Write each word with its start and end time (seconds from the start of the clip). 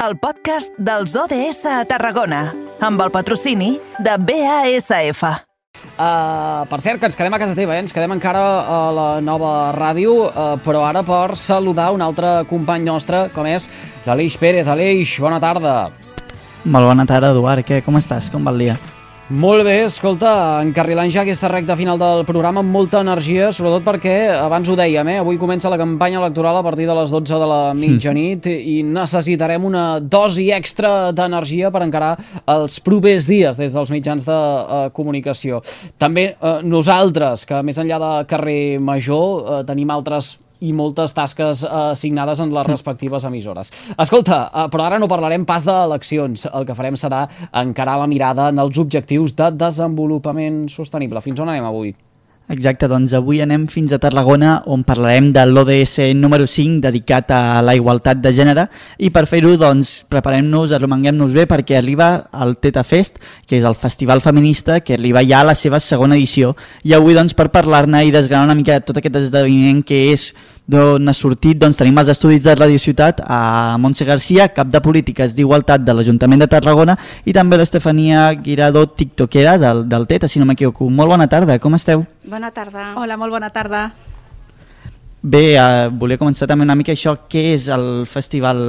el 0.00 0.16
podcast 0.16 0.72
dels 0.80 1.12
ODS 1.18 1.66
a 1.68 1.82
Tarragona, 1.84 2.46
amb 2.80 3.02
el 3.04 3.10
patrocini 3.12 3.74
de 4.00 4.16
BASF. 4.16 5.22
Uh, 6.00 6.64
per 6.70 6.78
cert, 6.80 7.00
que 7.00 7.08
ens 7.08 7.16
quedem 7.16 7.36
a 7.36 7.40
casa 7.40 7.56
teva, 7.56 7.76
eh? 7.76 7.82
ens 7.84 7.92
quedem 7.92 8.14
encara 8.16 8.40
a 8.40 8.78
la 8.96 9.08
nova 9.24 9.72
ràdio, 9.76 10.14
uh, 10.28 10.54
però 10.64 10.86
ara 10.88 11.04
per 11.04 11.36
saludar 11.36 11.90
un 11.92 12.04
altre 12.04 12.38
company 12.48 12.86
nostre, 12.88 13.26
com 13.34 13.48
és 13.48 13.68
l'Aleix 14.06 14.38
Pérez. 14.40 14.68
Aleix, 14.68 15.18
bona 15.20 15.40
tarda. 15.42 15.76
Molt 16.64 16.88
bona 16.88 17.04
tarda, 17.08 17.34
Eduard. 17.36 17.64
Què, 17.68 17.82
com 17.84 18.00
estàs? 18.00 18.32
Com 18.32 18.48
va 18.48 18.56
el 18.56 18.64
dia? 18.64 18.80
Molt 19.30 19.62
bé, 19.62 19.84
escolta, 19.86 20.58
encarrilant 20.58 21.06
ja 21.14 21.20
aquesta 21.22 21.46
recta 21.52 21.76
final 21.78 22.00
del 22.00 22.24
programa 22.26 22.64
amb 22.64 22.74
molta 22.74 22.98
energia, 23.04 23.52
sobretot 23.54 23.84
perquè, 23.86 24.14
abans 24.34 24.66
ho 24.66 24.74
dèiem, 24.74 25.06
eh, 25.06 25.20
avui 25.22 25.38
comença 25.38 25.70
la 25.70 25.78
campanya 25.78 26.18
electoral 26.18 26.58
a 26.58 26.64
partir 26.66 26.88
de 26.88 26.96
les 26.98 27.14
12 27.14 27.38
de 27.38 27.46
la 27.46 27.60
mitjanit 27.78 28.48
i 28.50 28.82
necessitarem 28.82 29.62
una 29.64 30.00
dosi 30.00 30.48
extra 30.50 31.12
d'energia 31.14 31.70
per 31.70 31.84
encarar 31.86 32.16
els 32.56 32.80
propers 32.82 33.30
dies 33.30 33.54
des 33.54 33.72
dels 33.72 33.94
mitjans 33.94 34.26
de 34.26 34.34
eh, 34.34 34.90
comunicació. 34.98 35.62
També 35.96 36.32
eh, 36.34 36.58
nosaltres, 36.66 37.46
que 37.46 37.62
més 37.62 37.78
enllà 37.78 38.02
de 38.02 38.12
carrer 38.26 38.80
Major, 38.82 39.60
eh, 39.60 39.64
tenim 39.70 39.94
altres 39.94 40.40
i 40.60 40.72
moltes 40.76 41.14
tasques 41.16 41.64
eh, 41.64 41.72
assignades 41.94 42.42
en 42.44 42.52
les 42.54 42.68
respectives 42.68 43.24
emissores. 43.28 43.72
Escolta, 43.96 44.42
eh, 44.48 44.68
però 44.72 44.86
ara 44.86 45.00
no 45.00 45.10
parlarem 45.10 45.46
pas 45.48 45.64
d'eleccions. 45.66 46.46
El 46.52 46.68
que 46.68 46.76
farem 46.76 46.98
serà 47.00 47.26
encarar 47.64 47.98
la 48.00 48.10
mirada 48.10 48.50
en 48.52 48.62
els 48.62 48.78
objectius 48.78 49.36
de 49.38 49.50
desenvolupament 49.64 50.66
sostenible. 50.72 51.24
Fins 51.24 51.40
on 51.40 51.52
anem 51.52 51.68
avui? 51.68 51.94
Exacte, 52.50 52.88
doncs 52.90 53.12
avui 53.14 53.38
anem 53.44 53.68
fins 53.70 53.92
a 53.94 53.98
Tarragona 54.02 54.56
on 54.74 54.80
parlarem 54.82 55.28
de 55.30 55.44
l'ODS 55.46 56.08
número 56.18 56.48
5 56.50 56.80
dedicat 56.82 57.30
a 57.30 57.60
la 57.62 57.76
igualtat 57.78 58.18
de 58.18 58.32
gènere. 58.34 58.64
I 58.98 59.12
per 59.14 59.22
fer-ho 59.30 59.52
doncs 59.54 60.00
preparem-nos, 60.10 60.74
arromanguem-nos 60.74 61.30
bé 61.30 61.44
perquè 61.46 61.78
arriba 61.78 62.08
el 62.42 62.56
Teta 62.58 62.82
Fest, 62.82 63.22
que 63.46 63.60
és 63.60 63.68
el 63.68 63.78
festival 63.78 64.18
feminista 64.18 64.80
que 64.82 64.98
arriba 64.98 65.22
ja 65.22 65.44
a 65.44 65.50
la 65.52 65.54
seva 65.54 65.78
segona 65.78 66.18
edició. 66.18 66.56
I 66.82 66.98
avui 66.98 67.14
doncs 67.14 67.38
per 67.38 67.52
parlar-ne 67.54 68.02
i 68.08 68.10
desgranar 68.10 68.50
una 68.50 68.58
mica 68.58 68.80
tot 68.82 68.98
aquest 68.98 69.22
esdeveniment 69.28 69.84
que 69.86 70.08
és 70.10 70.32
d'on 70.70 71.10
ha 71.10 71.14
sortit, 71.16 71.58
doncs 71.58 71.78
tenim 71.80 71.98
els 72.00 72.10
estudis 72.12 72.44
de 72.46 72.54
Radio 72.54 72.78
Ciutat 72.78 73.22
a 73.26 73.76
Montse 73.82 74.06
Garcia, 74.06 74.48
cap 74.54 74.70
de 74.70 74.80
polítiques 74.84 75.34
d'igualtat 75.34 75.82
de 75.82 75.94
l'Ajuntament 75.96 76.44
de 76.44 76.48
Tarragona 76.50 76.96
i 77.26 77.34
també 77.36 77.58
l'Estefania 77.58 78.28
Guirado, 78.38 78.84
tiktokera 78.86 79.56
del, 79.58 79.82
del 79.90 80.06
TETA, 80.06 80.30
si 80.30 80.42
no 80.42 80.46
m'equivoco. 80.48 80.86
Molt 80.90 81.10
bona 81.10 81.26
tarda, 81.30 81.58
com 81.58 81.74
esteu? 81.78 82.06
Bona 82.30 82.52
tarda. 82.54 82.92
Hola, 83.00 83.18
molt 83.20 83.34
bona 83.34 83.50
tarda. 83.50 83.88
Bé, 85.20 85.58
uh, 85.60 85.90
volia 85.92 86.16
començar 86.16 86.46
també 86.48 86.64
una 86.64 86.78
mica 86.78 86.94
això, 86.94 87.12
què 87.28 87.50
és 87.52 87.66
el 87.68 88.06
festival 88.08 88.60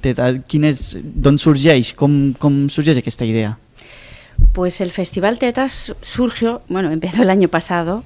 TETA, 0.00 0.30
quin 0.48 0.64
és, 0.70 0.94
d'on 1.02 1.36
sorgeix, 1.42 1.92
com, 1.98 2.20
com 2.40 2.66
sorgeix 2.72 3.02
aquesta 3.02 3.28
idea? 3.28 3.56
Pues 4.54 4.80
el 4.80 4.92
Festival 4.94 5.38
Tetas 5.38 5.92
surgió, 6.00 6.62
bueno, 6.68 6.92
empezó 6.92 7.22
el 7.22 7.30
año 7.30 7.48
pasado 7.48 8.04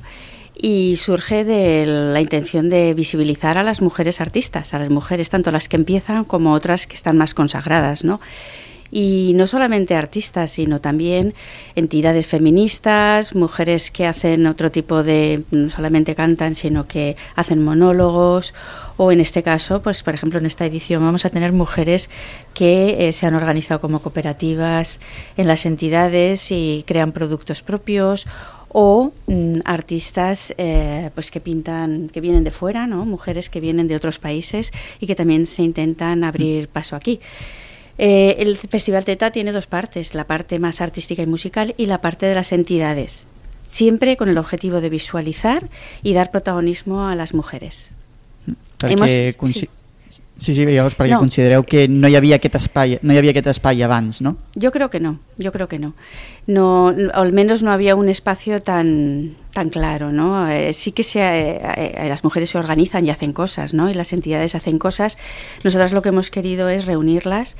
y 0.62 0.94
surge 0.94 1.44
de 1.44 1.84
la 1.86 2.20
intención 2.20 2.70
de 2.70 2.94
visibilizar 2.94 3.58
a 3.58 3.64
las 3.64 3.82
mujeres 3.82 4.20
artistas, 4.20 4.74
a 4.74 4.78
las 4.78 4.90
mujeres 4.90 5.28
tanto 5.28 5.50
las 5.50 5.68
que 5.68 5.76
empiezan 5.76 6.22
como 6.24 6.52
otras 6.52 6.86
que 6.86 6.94
están 6.94 7.18
más 7.18 7.34
consagradas, 7.34 8.04
¿no? 8.04 8.20
Y 8.94 9.32
no 9.34 9.46
solamente 9.46 9.96
artistas, 9.96 10.52
sino 10.52 10.80
también 10.80 11.34
entidades 11.74 12.26
feministas, 12.26 13.34
mujeres 13.34 13.90
que 13.90 14.06
hacen 14.06 14.46
otro 14.46 14.70
tipo 14.70 15.02
de, 15.02 15.42
no 15.50 15.68
solamente 15.68 16.14
cantan, 16.14 16.54
sino 16.54 16.86
que 16.86 17.16
hacen 17.34 17.64
monólogos, 17.64 18.54
o 18.98 19.10
en 19.10 19.20
este 19.20 19.42
caso, 19.42 19.82
pues 19.82 20.02
por 20.02 20.14
ejemplo 20.14 20.38
en 20.38 20.46
esta 20.46 20.66
edición 20.66 21.02
vamos 21.02 21.24
a 21.24 21.30
tener 21.30 21.52
mujeres 21.52 22.08
que 22.54 23.08
eh, 23.08 23.12
se 23.12 23.26
han 23.26 23.34
organizado 23.34 23.80
como 23.80 24.00
cooperativas 24.00 25.00
en 25.36 25.48
las 25.48 25.66
entidades 25.66 26.52
y 26.52 26.84
crean 26.86 27.10
productos 27.10 27.62
propios 27.62 28.26
o 28.72 29.12
mm, 29.26 29.60
artistas 29.64 30.54
eh, 30.58 31.10
pues 31.14 31.30
que 31.30 31.40
pintan 31.40 32.08
que 32.08 32.20
vienen 32.20 32.44
de 32.44 32.50
fuera 32.50 32.86
no 32.86 33.04
mujeres 33.04 33.50
que 33.50 33.60
vienen 33.60 33.86
de 33.88 33.96
otros 33.96 34.18
países 34.18 34.72
y 35.00 35.06
que 35.06 35.14
también 35.14 35.46
se 35.46 35.62
intentan 35.62 36.24
abrir 36.24 36.68
paso 36.68 36.96
aquí. 36.96 37.20
Eh, 37.98 38.36
el 38.38 38.56
festival 38.56 39.04
Teta 39.04 39.30
tiene 39.30 39.52
dos 39.52 39.66
partes 39.66 40.14
la 40.14 40.24
parte 40.24 40.58
más 40.58 40.80
artística 40.80 41.22
y 41.22 41.26
musical 41.26 41.74
y 41.76 41.86
la 41.86 42.00
parte 42.00 42.26
de 42.26 42.34
las 42.34 42.52
entidades 42.52 43.26
siempre 43.68 44.16
con 44.18 44.28
el 44.28 44.36
objetivo 44.36 44.80
de 44.82 44.90
visualizar 44.90 45.66
y 46.02 46.12
dar 46.12 46.30
protagonismo 46.30 47.06
a 47.08 47.14
las 47.14 47.32
mujeres. 47.32 47.90
Hemos- 48.92 49.08
sí. 49.60 49.68
Sí, 50.36 50.54
sí, 50.54 50.64
llavors 50.66 50.96
perquè 50.98 51.14
No. 51.14 51.20
considereu 51.20 51.62
que 51.64 51.86
no 51.88 52.08
hi 52.08 52.16
havia 52.16 52.36
aquest 52.36 52.56
espai, 52.58 52.98
no 53.02 53.12
hi 53.14 53.18
havia 53.20 53.30
aquest 53.30 53.46
espai 53.46 53.80
abans, 53.82 54.20
no? 54.20 54.36
Yo 54.56 54.72
creo 54.72 54.90
que 54.90 54.98
no, 54.98 55.20
yo 55.38 55.52
creo 55.52 55.68
que 55.68 55.78
no. 55.78 55.94
No, 56.48 56.92
al 57.14 57.32
menos 57.32 57.62
no 57.62 57.70
había 57.70 57.94
un 57.94 58.08
espacio 58.08 58.60
tan 58.60 59.36
tan 59.52 59.68
claro, 59.68 60.10
¿no? 60.12 60.48
Eh, 60.48 60.72
sí 60.72 60.92
que 60.92 61.04
se, 61.04 61.20
eh, 61.20 61.60
eh, 61.62 62.08
las 62.08 62.24
mujeres 62.24 62.50
se 62.50 62.58
organizan 62.58 63.04
y 63.06 63.10
hacen 63.10 63.32
cosas, 63.34 63.74
¿no? 63.74 63.88
Y 63.90 63.94
las 63.94 64.12
entidades 64.14 64.54
hacen 64.54 64.78
cosas. 64.78 65.18
Nosotras 65.62 65.92
lo 65.92 66.00
que 66.02 66.08
hemos 66.08 66.30
querido 66.30 66.68
es 66.70 66.86
reunirlas 66.86 67.56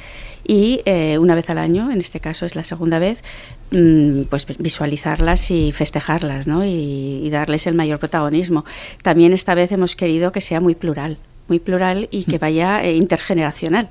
y 0.46 0.80
eh, 0.86 1.18
una 1.18 1.34
vez 1.34 1.50
al 1.50 1.58
año, 1.58 1.90
en 1.92 1.98
este 1.98 2.18
caso 2.18 2.46
es 2.46 2.56
la 2.56 2.64
segunda 2.64 2.98
vez, 2.98 3.22
mm, 3.70 4.22
pues 4.22 4.46
visualizarlas 4.58 5.50
y 5.50 5.70
festejarlas, 5.72 6.46
¿no? 6.46 6.64
Y, 6.64 7.20
y 7.24 7.30
darles 7.30 7.66
el 7.66 7.74
mayor 7.74 7.98
protagonismo. 7.98 8.64
También 9.02 9.32
esta 9.34 9.54
vez 9.54 9.70
hemos 9.70 9.94
querido 9.94 10.32
que 10.32 10.40
sea 10.40 10.60
muy 10.60 10.74
plural, 10.74 11.18
muy 11.48 11.58
plural 11.58 12.08
y 12.10 12.24
que 12.24 12.38
vaya 12.38 12.82
eh, 12.84 12.96
intergeneracional. 12.96 13.88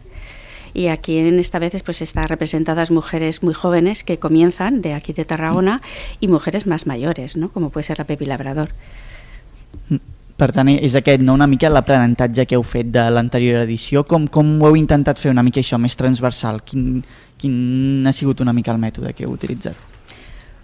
Y 0.73 0.88
aquí 0.88 1.17
en 1.17 1.38
esta 1.39 1.59
vez 1.59 1.84
pues 1.84 2.01
está 2.01 2.28
representadas 2.28 2.91
mujeres 2.91 3.44
muy 3.44 3.53
jóvenes 3.53 4.03
que 4.03 4.19
comienzan 4.19 4.81
de 4.81 4.94
aquí 4.94 5.12
de 5.12 5.25
Tarragona 5.25 5.81
y 6.19 6.28
mujeres 6.28 6.66
más 6.66 6.88
mayores, 6.88 7.35
¿no? 7.35 7.50
Como 7.50 7.69
puede 7.72 7.84
ser 7.84 8.00
la 8.00 8.06
Pepi 8.06 8.25
Labrador. 8.25 8.69
Per 10.41 10.50
tant, 10.50 10.72
és 10.73 10.95
aquest, 10.97 11.22
no?, 11.22 11.35
una 11.38 11.45
mica 11.45 11.69
l'aprenentatge 11.69 12.47
que 12.50 12.57
heu 12.57 12.63
fet 12.66 12.88
de 12.90 13.03
l'anterior 13.13 13.61
edició. 13.61 14.01
Com, 14.09 14.25
com 14.25 14.56
ho 14.57 14.72
heu 14.72 14.78
intentat 14.79 15.22
fer 15.22 15.29
una 15.29 15.44
mica 15.45 15.61
això, 15.61 15.78
més 15.78 15.94
transversal? 16.00 16.63
Quin, 16.66 17.03
quin 17.38 18.07
ha 18.09 18.13
sigut 18.16 18.41
una 18.41 18.56
mica 18.56 18.73
el 18.73 18.81
mètode 18.81 19.13
que 19.13 19.28
heu 19.28 19.35
utilitzat? 19.35 19.91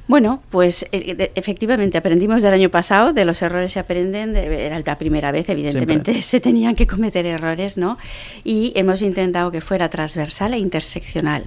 Bueno, 0.08 0.42
pues 0.52 0.86
eh, 0.94 1.32
efectivamente 1.36 1.98
aprendimos 1.98 2.42
del 2.42 2.54
año 2.54 2.70
pasado, 2.70 3.12
de 3.12 3.26
los 3.26 3.42
errores 3.42 3.74
se 3.74 3.80
aprenden, 3.80 4.34
de- 4.34 4.66
era 4.68 4.80
la 4.80 4.98
primera 4.98 5.32
vez, 5.34 5.50
evidentemente 5.50 6.22
se 6.22 6.40
tenían 6.40 6.76
que 6.76 6.88
cometer 6.88 7.26
errores, 7.26 7.78
¿no? 7.78 7.98
Y 8.46 8.72
hemos 8.76 9.02
intentado 9.02 9.52
que 9.52 9.60
fuera 9.60 9.90
transversal 9.90 10.54
e 10.54 10.60
interseccional, 10.60 11.44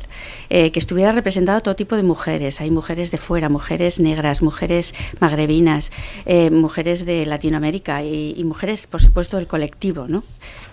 eh, 0.50 0.72
que 0.72 0.78
estuviera 0.78 1.10
representado 1.12 1.62
todo 1.62 1.75
tipo 1.75 1.97
de 1.97 2.03
mujeres. 2.03 2.60
Hay 2.60 2.70
mujeres 2.70 3.10
de 3.10 3.16
fuera, 3.16 3.49
mujeres 3.49 3.99
negras, 3.99 4.43
mujeres 4.43 4.94
magrebinas, 5.20 5.91
eh, 6.26 6.50
mujeres 6.50 7.06
de 7.06 7.25
Latinoamérica 7.25 8.04
y, 8.04 8.34
y 8.37 8.44
mujeres, 8.44 8.87
por 8.87 9.00
supuesto, 9.00 9.38
del 9.38 9.47
colectivo, 9.47 10.06
¿no? 10.06 10.22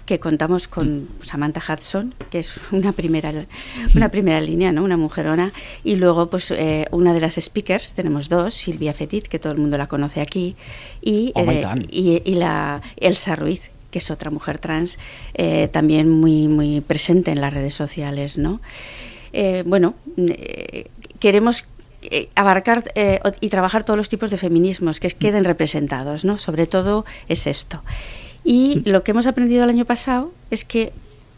Que 0.07 0.19
contamos 0.19 0.67
con 0.67 1.09
Samantha 1.21 1.61
Hudson, 1.61 2.15
que 2.31 2.39
es 2.39 2.59
una 2.71 2.93
primera, 2.93 3.45
una 3.93 4.09
primera 4.09 4.41
línea, 4.41 4.71
¿no? 4.71 4.83
una 4.83 4.97
mujerona, 4.97 5.53
y 5.83 5.97
luego 5.97 6.31
pues 6.31 6.49
eh, 6.49 6.87
una 6.91 7.13
de 7.13 7.19
las 7.19 7.35
speakers, 7.35 7.91
tenemos 7.91 8.29
dos, 8.29 8.55
Silvia 8.55 8.93
Fetit, 8.93 9.27
que 9.27 9.37
todo 9.37 9.53
el 9.53 9.59
mundo 9.59 9.77
la 9.77 9.87
conoce 9.87 10.21
aquí, 10.21 10.55
y, 11.01 11.11
i 11.11 11.33
eh, 11.35 11.61
tant. 11.61 11.85
y, 11.91 12.21
y 12.25 12.33
la 12.35 12.81
Elsa 12.95 13.35
Ruiz, 13.35 13.69
que 13.91 13.99
es 13.99 14.09
otra 14.09 14.31
mujer 14.31 14.59
trans, 14.59 14.97
eh, 15.33 15.67
también 15.71 16.09
muy, 16.09 16.47
muy 16.47 16.81
presente 16.81 17.31
en 17.31 17.41
las 17.41 17.53
redes 17.53 17.75
sociales. 17.75 18.37
¿no? 18.37 18.61
Eh, 19.33 19.63
bueno, 19.65 19.95
queremos 21.19 21.65
abarcar 22.35 22.83
eh, 22.95 23.19
y 23.41 23.49
trabajar 23.49 23.83
todos 23.83 23.97
los 23.97 24.09
tipos 24.09 24.29
de 24.29 24.37
feminismos 24.37 24.99
que 24.99 25.09
queden 25.09 25.43
representados, 25.43 26.25
¿no? 26.25 26.37
Sobre 26.37 26.67
todo 26.67 27.05
es 27.27 27.47
esto. 27.47 27.81
Y 28.49 28.81
lo 28.89 29.03
que 29.03 29.11
hemos 29.11 29.27
aprendido 29.27 29.65
el 29.65 29.69
año 29.69 29.83
pasado 29.83 30.31
es 30.51 30.63
que 30.63 30.93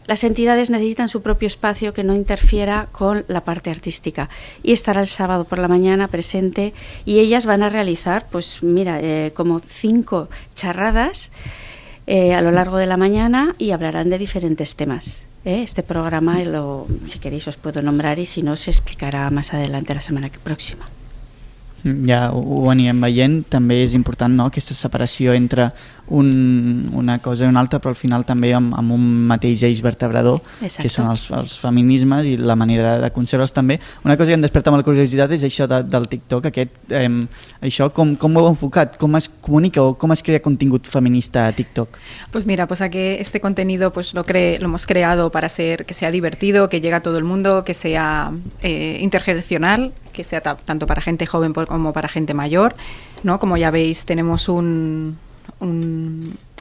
las 0.06 0.22
entidades 0.22 0.70
necesitan 0.70 1.08
su 1.08 1.22
propio 1.22 1.48
espacio 1.48 1.92
que 1.92 2.04
no 2.04 2.14
interfiera 2.14 2.86
con 2.92 3.24
la 3.26 3.42
parte 3.42 3.68
artística 3.70 4.28
y 4.62 4.70
estará 4.72 5.00
el 5.00 5.08
sábado 5.08 5.42
por 5.44 5.58
la 5.58 5.66
mañana 5.66 6.06
presente 6.06 6.72
y 7.04 7.18
ellas 7.18 7.46
van 7.46 7.64
a 7.64 7.68
realizar, 7.68 8.26
pues 8.30 8.62
mira, 8.62 9.00
eh, 9.02 9.32
como 9.34 9.58
cinco 9.60 10.28
charradas 10.54 11.32
eh, 12.06 12.32
a 12.34 12.42
lo 12.42 12.52
largo 12.52 12.76
de 12.76 12.86
la 12.86 12.96
mañana 12.96 13.56
y 13.58 13.72
hablarán 13.72 14.08
de 14.08 14.18
diferentes 14.18 14.76
temas. 14.76 15.26
¿eh? 15.44 15.62
Este 15.64 15.82
programa, 15.82 16.38
lo, 16.44 16.86
si 17.08 17.18
queréis, 17.18 17.48
os 17.48 17.56
puedo 17.56 17.82
nombrar 17.82 18.20
y 18.20 18.26
si 18.26 18.42
no, 18.44 18.54
se 18.56 18.70
explicará 18.70 19.28
más 19.30 19.52
adelante 19.52 19.94
la 19.94 20.00
semana 20.00 20.30
que- 20.30 20.38
próxima. 20.38 20.88
Ja 21.84 22.28
ho, 22.34 22.40
ho 22.40 22.70
anirem 22.72 23.00
veient, 23.00 23.40
també 23.48 23.80
és 23.84 23.94
important 23.96 24.34
no? 24.36 24.50
aquesta 24.50 24.76
separació 24.76 25.32
entre 25.36 25.70
un, 26.10 26.90
una 26.92 27.18
cosa 27.22 27.46
i 27.46 27.48
una 27.48 27.60
altra, 27.62 27.78
però 27.78 27.94
al 27.94 27.98
final 27.98 28.26
també 28.26 28.50
amb, 28.54 28.74
amb 28.76 28.92
un 28.92 29.04
mateix 29.30 29.62
eix 29.64 29.80
vertebrador, 29.82 30.40
Exacto. 30.60 30.82
que 30.82 30.90
són 30.92 31.08
els, 31.08 31.24
els 31.34 31.54
feminismes 31.62 32.26
i 32.26 32.34
la 32.36 32.56
manera 32.58 32.96
de, 32.96 33.04
de 33.06 33.10
concebre'ls 33.14 33.54
també. 33.56 33.78
Una 34.04 34.18
cosa 34.18 34.32
que 34.32 34.38
em 34.38 34.44
desperta 34.44 34.74
molt 34.74 34.84
curiositat 34.84 35.32
és 35.38 35.46
això 35.46 35.68
de, 35.70 35.80
del 35.86 36.08
TikTok, 36.10 36.50
aquest, 36.50 36.76
eh, 36.90 37.06
això 37.62 37.88
com, 37.94 38.16
com 38.20 38.36
ho 38.36 38.44
heu 38.44 38.50
enfocat, 38.52 38.98
com 39.00 39.16
es 39.16 39.30
comunica 39.40 39.84
o 39.86 39.94
com 39.98 40.12
es 40.12 40.24
crea 40.26 40.42
contingut 40.42 40.90
feminista 40.90 41.46
a 41.46 41.54
TikTok? 41.54 42.00
Pues 42.32 42.46
mira, 42.46 42.66
pues 42.66 42.82
aquí 42.82 42.98
este 43.18 43.40
contenido 43.40 43.92
pues 43.92 44.12
lo, 44.14 44.24
cre 44.24 44.58
lo 44.58 44.66
hemos 44.66 44.86
creado 44.86 45.30
para 45.30 45.48
ser 45.48 45.86
que 45.86 45.94
sea 45.94 46.10
divertido, 46.10 46.68
que 46.68 46.80
llegue 46.80 46.94
a 46.94 47.02
todo 47.02 47.18
el 47.18 47.24
mundo, 47.24 47.64
que 47.64 47.74
sea 47.74 48.32
eh, 48.62 48.98
intergeneracional, 49.00 49.94
que 50.10 50.24
sea 50.24 50.40
tanto 50.40 50.86
para 50.86 51.00
gente 51.00 51.26
joven 51.26 51.52
como 51.52 51.92
para 51.92 52.08
gente 52.08 52.34
mayor, 52.34 52.74
¿no? 53.22 53.38
Como 53.38 53.56
ya 53.56 53.70
veis, 53.70 54.04
tenemos 54.04 54.48
un, 54.48 55.18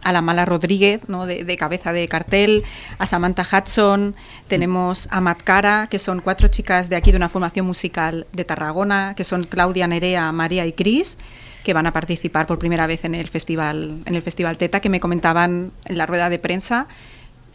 a 0.04 0.12
la 0.12 0.22
Mala 0.22 0.46
Rodríguez, 0.46 1.08
¿no? 1.08 1.26
de, 1.26 1.44
de, 1.44 1.58
cabeza 1.58 1.92
de 1.92 2.08
cartel, 2.08 2.64
a 2.98 3.06
Samantha 3.06 3.44
Hudson, 3.44 4.16
tenemos 4.48 5.08
a 5.12 5.22
Matt 5.22 5.42
Cara, 5.44 5.88
que 5.90 6.00
son 6.00 6.22
cuatro 6.22 6.48
chicas 6.48 6.90
de 6.90 6.96
aquí 6.96 7.12
de 7.12 7.18
una 7.18 7.30
formación 7.30 7.66
musical 7.66 8.28
de 8.34 8.46
Tarragona, 8.46 9.14
que 9.16 9.24
son 9.24 9.44
Claudia 9.44 9.88
Nerea, 9.88 10.32
María 10.32 10.66
y 10.66 10.74
Cris, 10.74 11.18
que 11.64 11.74
van 11.74 11.88
a 11.88 11.94
participar 11.94 12.48
por 12.48 12.60
primera 12.60 12.88
vez 12.88 13.04
en 13.04 13.16
el 13.16 13.28
festival, 13.28 13.98
en 14.06 14.16
el 14.16 14.22
festival 14.22 14.58
Teta, 14.58 14.80
que 14.80 14.90
me 14.90 15.00
comentaban 15.00 15.72
en 15.86 15.98
la 15.98 16.06
rueda 16.06 16.30
de 16.30 16.40
prensa 16.40 16.88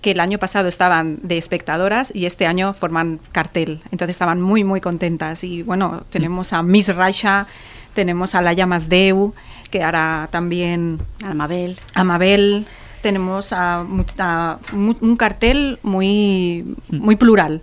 que 0.05 0.11
el 0.11 0.21
año 0.21 0.39
pasado 0.39 0.69
estaban 0.69 1.19
de 1.23 1.39
espectadoras 1.39 2.15
y 2.15 2.27
este 2.27 2.47
año 2.47 2.75
forman 2.75 3.21
cartel. 3.33 3.81
Entonces 3.91 4.11
estaban 4.11 4.39
muy, 4.39 4.63
muy 4.63 4.83
contentas. 4.83 5.43
Y 5.45 5.63
bueno, 5.63 6.05
tenemos 6.11 6.53
a 6.53 6.63
Miss 6.63 6.95
Raisha, 6.95 7.47
tenemos 7.95 8.35
a 8.35 8.43
Laia 8.43 8.67
Masdeu, 8.67 9.33
que 9.71 9.83
ahora 9.83 10.29
también... 10.31 10.99
A 11.25 11.33
Mabel. 11.33 11.79
A 11.95 12.05
Mabel. 12.05 12.67
Tenemos 13.01 13.55
a, 13.55 13.87
a, 14.19 14.59
un 14.75 15.17
cartel 15.17 15.79
muy, 15.83 16.77
muy 16.91 17.17
plural. 17.17 17.63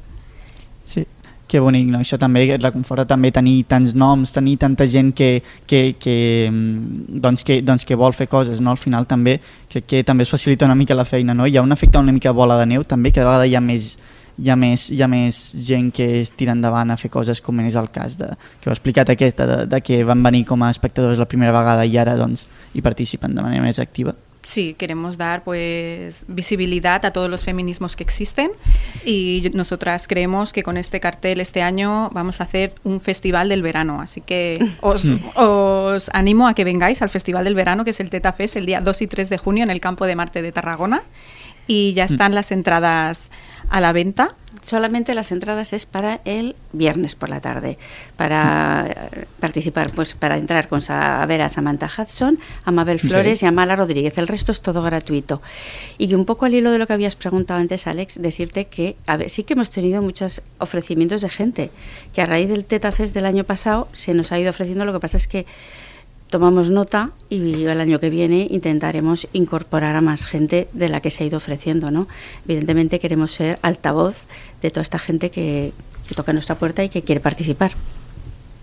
Sí, 0.83 1.05
que 1.51 1.59
bonic, 1.59 1.89
no? 1.91 1.99
Això 1.99 2.15
també 2.19 2.45
reconforta 2.55 3.03
també 3.09 3.31
tenir 3.35 3.65
tants 3.67 3.91
noms, 3.97 4.31
tenir 4.31 4.55
tanta 4.61 4.87
gent 4.87 5.11
que, 5.17 5.41
que, 5.67 5.81
que, 5.99 6.15
doncs 7.25 7.43
que, 7.43 7.59
doncs 7.67 7.83
que 7.87 7.97
vol 7.99 8.15
fer 8.15 8.29
coses, 8.31 8.63
no? 8.63 8.71
Al 8.71 8.79
final 8.79 9.07
també 9.09 9.35
crec 9.71 9.89
que 9.91 10.01
també 10.07 10.23
es 10.23 10.31
facilita 10.31 10.69
una 10.69 10.79
mica 10.79 10.95
la 10.95 11.05
feina, 11.05 11.35
no? 11.35 11.45
Hi 11.45 11.59
ha 11.59 11.65
un 11.65 11.75
efecte 11.75 11.99
una 11.99 12.15
mica 12.15 12.31
bola 12.31 12.57
de 12.61 12.69
neu 12.71 12.87
també, 12.87 13.11
que 13.11 13.19
de 13.19 13.27
vegada 13.27 13.49
hi 13.51 13.59
ha 13.59 13.61
més, 13.61 13.91
hi 14.39 14.49
ha 14.49 14.55
més, 14.55 14.87
hi 14.95 15.03
ha 15.03 15.11
més 15.11 15.43
gent 15.67 15.91
que 15.91 16.07
es 16.21 16.31
tira 16.39 16.55
endavant 16.55 16.95
a 16.95 16.97
fer 16.97 17.11
coses 17.11 17.43
com 17.43 17.59
és 17.65 17.75
el 17.75 17.91
cas 17.91 18.17
de, 18.21 18.31
que 18.61 18.71
heu 18.71 18.75
explicat 18.75 19.11
aquesta, 19.11 19.47
de, 19.47 19.61
de 19.67 19.83
que 19.83 20.03
van 20.07 20.23
venir 20.23 20.45
com 20.47 20.63
a 20.63 20.71
espectadors 20.71 21.19
la 21.19 21.27
primera 21.27 21.55
vegada 21.55 21.85
i 21.85 21.97
ara 21.99 22.15
doncs 22.19 22.47
hi 22.73 22.81
participen 22.81 23.35
de 23.35 23.43
manera 23.43 23.67
més 23.67 23.83
activa. 23.83 24.15
Sí, 24.43 24.75
queremos 24.77 25.17
dar 25.17 25.43
pues 25.43 26.23
visibilidad 26.27 27.05
a 27.05 27.11
todos 27.11 27.29
los 27.29 27.43
feminismos 27.43 27.95
que 27.95 28.03
existen. 28.03 28.51
Y 29.05 29.51
nosotras 29.53 30.07
creemos 30.07 30.51
que 30.51 30.63
con 30.63 30.77
este 30.77 30.99
cartel 30.99 31.39
este 31.39 31.61
año 31.61 32.09
vamos 32.11 32.41
a 32.41 32.45
hacer 32.45 32.73
un 32.83 32.99
festival 32.99 33.49
del 33.49 33.61
verano, 33.61 34.01
así 34.01 34.21
que 34.21 34.63
os, 34.81 35.05
os 35.35 36.09
animo 36.13 36.47
a 36.47 36.53
que 36.53 36.63
vengáis 36.63 37.01
al 37.01 37.09
festival 37.09 37.43
del 37.43 37.55
verano 37.55 37.83
que 37.83 37.91
es 37.91 37.99
el 37.99 38.09
Teta 38.09 38.33
Fest 38.33 38.55
el 38.55 38.65
día 38.65 38.81
2 38.81 39.01
y 39.03 39.07
3 39.07 39.29
de 39.29 39.37
junio 39.37 39.63
en 39.63 39.69
el 39.69 39.79
campo 39.79 40.05
de 40.05 40.15
Marte 40.15 40.41
de 40.41 40.51
Tarragona 40.51 41.03
y 41.71 41.93
ya 41.93 42.03
están 42.03 42.35
las 42.35 42.51
entradas 42.51 43.29
a 43.69 43.79
la 43.79 43.93
venta. 43.93 44.35
Solamente 44.65 45.13
las 45.13 45.31
entradas 45.31 45.71
es 45.71 45.85
para 45.85 46.19
el 46.25 46.57
viernes 46.73 47.15
por 47.15 47.29
la 47.29 47.39
tarde, 47.39 47.77
para 48.17 48.87
eh, 48.89 49.25
participar, 49.39 49.89
pues 49.93 50.13
para 50.13 50.37
entrar 50.37 50.67
con 50.67 50.81
a 50.89 51.25
ver 51.25 51.41
a 51.41 51.47
Samantha 51.47 51.87
Hudson, 51.87 52.39
a 52.65 52.71
Mabel 52.71 52.99
Flores 52.99 53.39
sí. 53.39 53.45
y 53.45 53.47
a 53.47 53.53
Mala 53.53 53.77
Rodríguez. 53.77 54.17
El 54.17 54.27
resto 54.27 54.51
es 54.51 54.61
todo 54.61 54.81
gratuito. 54.83 55.41
Y 55.97 56.13
un 56.13 56.25
poco 56.25 56.45
al 56.45 56.53
hilo 56.53 56.71
de 56.71 56.77
lo 56.77 56.87
que 56.87 56.93
habías 56.93 57.15
preguntado 57.15 57.61
antes, 57.61 57.87
Alex, 57.87 58.21
decirte 58.21 58.65
que 58.65 58.97
a 59.07 59.15
ver, 59.15 59.29
sí 59.29 59.45
que 59.45 59.53
hemos 59.53 59.71
tenido 59.71 60.01
muchos 60.01 60.41
ofrecimientos 60.57 61.21
de 61.21 61.29
gente, 61.29 61.71
que 62.13 62.21
a 62.21 62.25
raíz 62.25 62.49
del 62.49 62.65
Teta 62.65 62.91
Fest 62.91 63.13
del 63.13 63.25
año 63.25 63.45
pasado 63.45 63.87
se 63.93 64.13
nos 64.13 64.33
ha 64.33 64.39
ido 64.39 64.49
ofreciendo, 64.49 64.83
lo 64.83 64.91
que 64.91 64.99
pasa 64.99 65.15
es 65.15 65.29
que 65.29 65.45
tomamos 66.31 66.71
nota 66.71 67.11
y 67.29 67.65
el 67.65 67.79
año 67.79 67.99
que 67.99 68.09
viene 68.09 68.47
intentaremos 68.49 69.27
incorporar 69.33 69.95
a 69.95 70.01
más 70.01 70.25
gente 70.25 70.67
de 70.73 70.89
la 70.89 71.01
que 71.01 71.11
se 71.11 71.23
ha 71.23 71.27
ido 71.27 71.37
ofreciendo, 71.37 71.91
¿no? 71.91 72.07
Evidentemente 72.45 72.99
queremos 72.99 73.31
ser 73.31 73.59
altavoz 73.61 74.25
de 74.61 74.71
toda 74.71 74.81
esta 74.81 74.97
gente 74.97 75.29
que, 75.29 75.73
que 76.07 76.15
toca 76.15 76.33
nuestra 76.33 76.55
puerta 76.55 76.83
y 76.83 76.89
que 76.89 77.03
quiere 77.03 77.21
participar. 77.21 77.73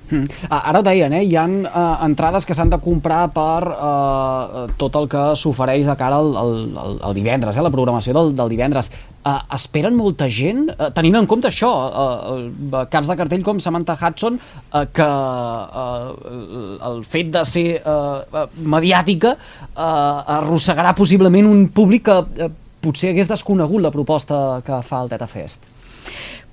Mm. 0.08 0.24
Ara 0.48 0.80
ho 0.80 0.84
deien, 0.86 1.12
eh? 1.12 1.22
hi 1.28 1.36
ha 1.36 1.44
uh, 1.44 2.04
entrades 2.06 2.46
que 2.48 2.56
s'han 2.56 2.70
de 2.72 2.78
comprar 2.80 3.26
per 3.34 3.60
uh, 3.68 4.64
tot 4.80 4.96
el 5.00 5.08
que 5.12 5.24
s'ofereix 5.36 5.88
de 5.88 5.96
cara 6.00 6.20
al, 6.22 6.30
al, 6.40 6.54
al 7.10 7.16
divendres, 7.16 7.58
eh? 7.58 7.64
la 7.64 7.72
programació 7.74 8.14
del, 8.16 8.32
del 8.38 8.52
divendres. 8.54 8.90
Uh, 9.18 9.36
esperen 9.56 9.96
molta 9.98 10.30
gent, 10.32 10.64
uh, 10.72 10.88
tenint 10.96 11.18
en 11.20 11.28
compte 11.28 11.50
això, 11.50 11.68
uh, 11.68 12.84
caps 12.90 13.12
de 13.12 13.18
cartell 13.20 13.44
com 13.44 13.60
Samantha 13.60 13.98
Hudson, 14.00 14.38
uh, 14.40 14.84
que 14.94 15.08
uh, 15.08 16.78
el 16.90 17.02
fet 17.08 17.34
de 17.36 17.44
ser 17.48 17.66
uh, 17.82 18.46
mediàtica 18.64 19.34
uh, 19.36 20.38
arrossegarà 20.38 20.94
possiblement 20.96 21.50
un 21.50 21.66
públic 21.74 22.08
que 22.08 22.20
uh, 22.48 22.52
potser 22.80 23.12
hagués 23.12 23.28
desconegut 23.28 23.84
la 23.84 23.92
proposta 23.92 24.62
que 24.64 24.80
fa 24.86 25.02
el 25.04 25.12
Teta 25.12 25.28
Fest. 25.28 25.68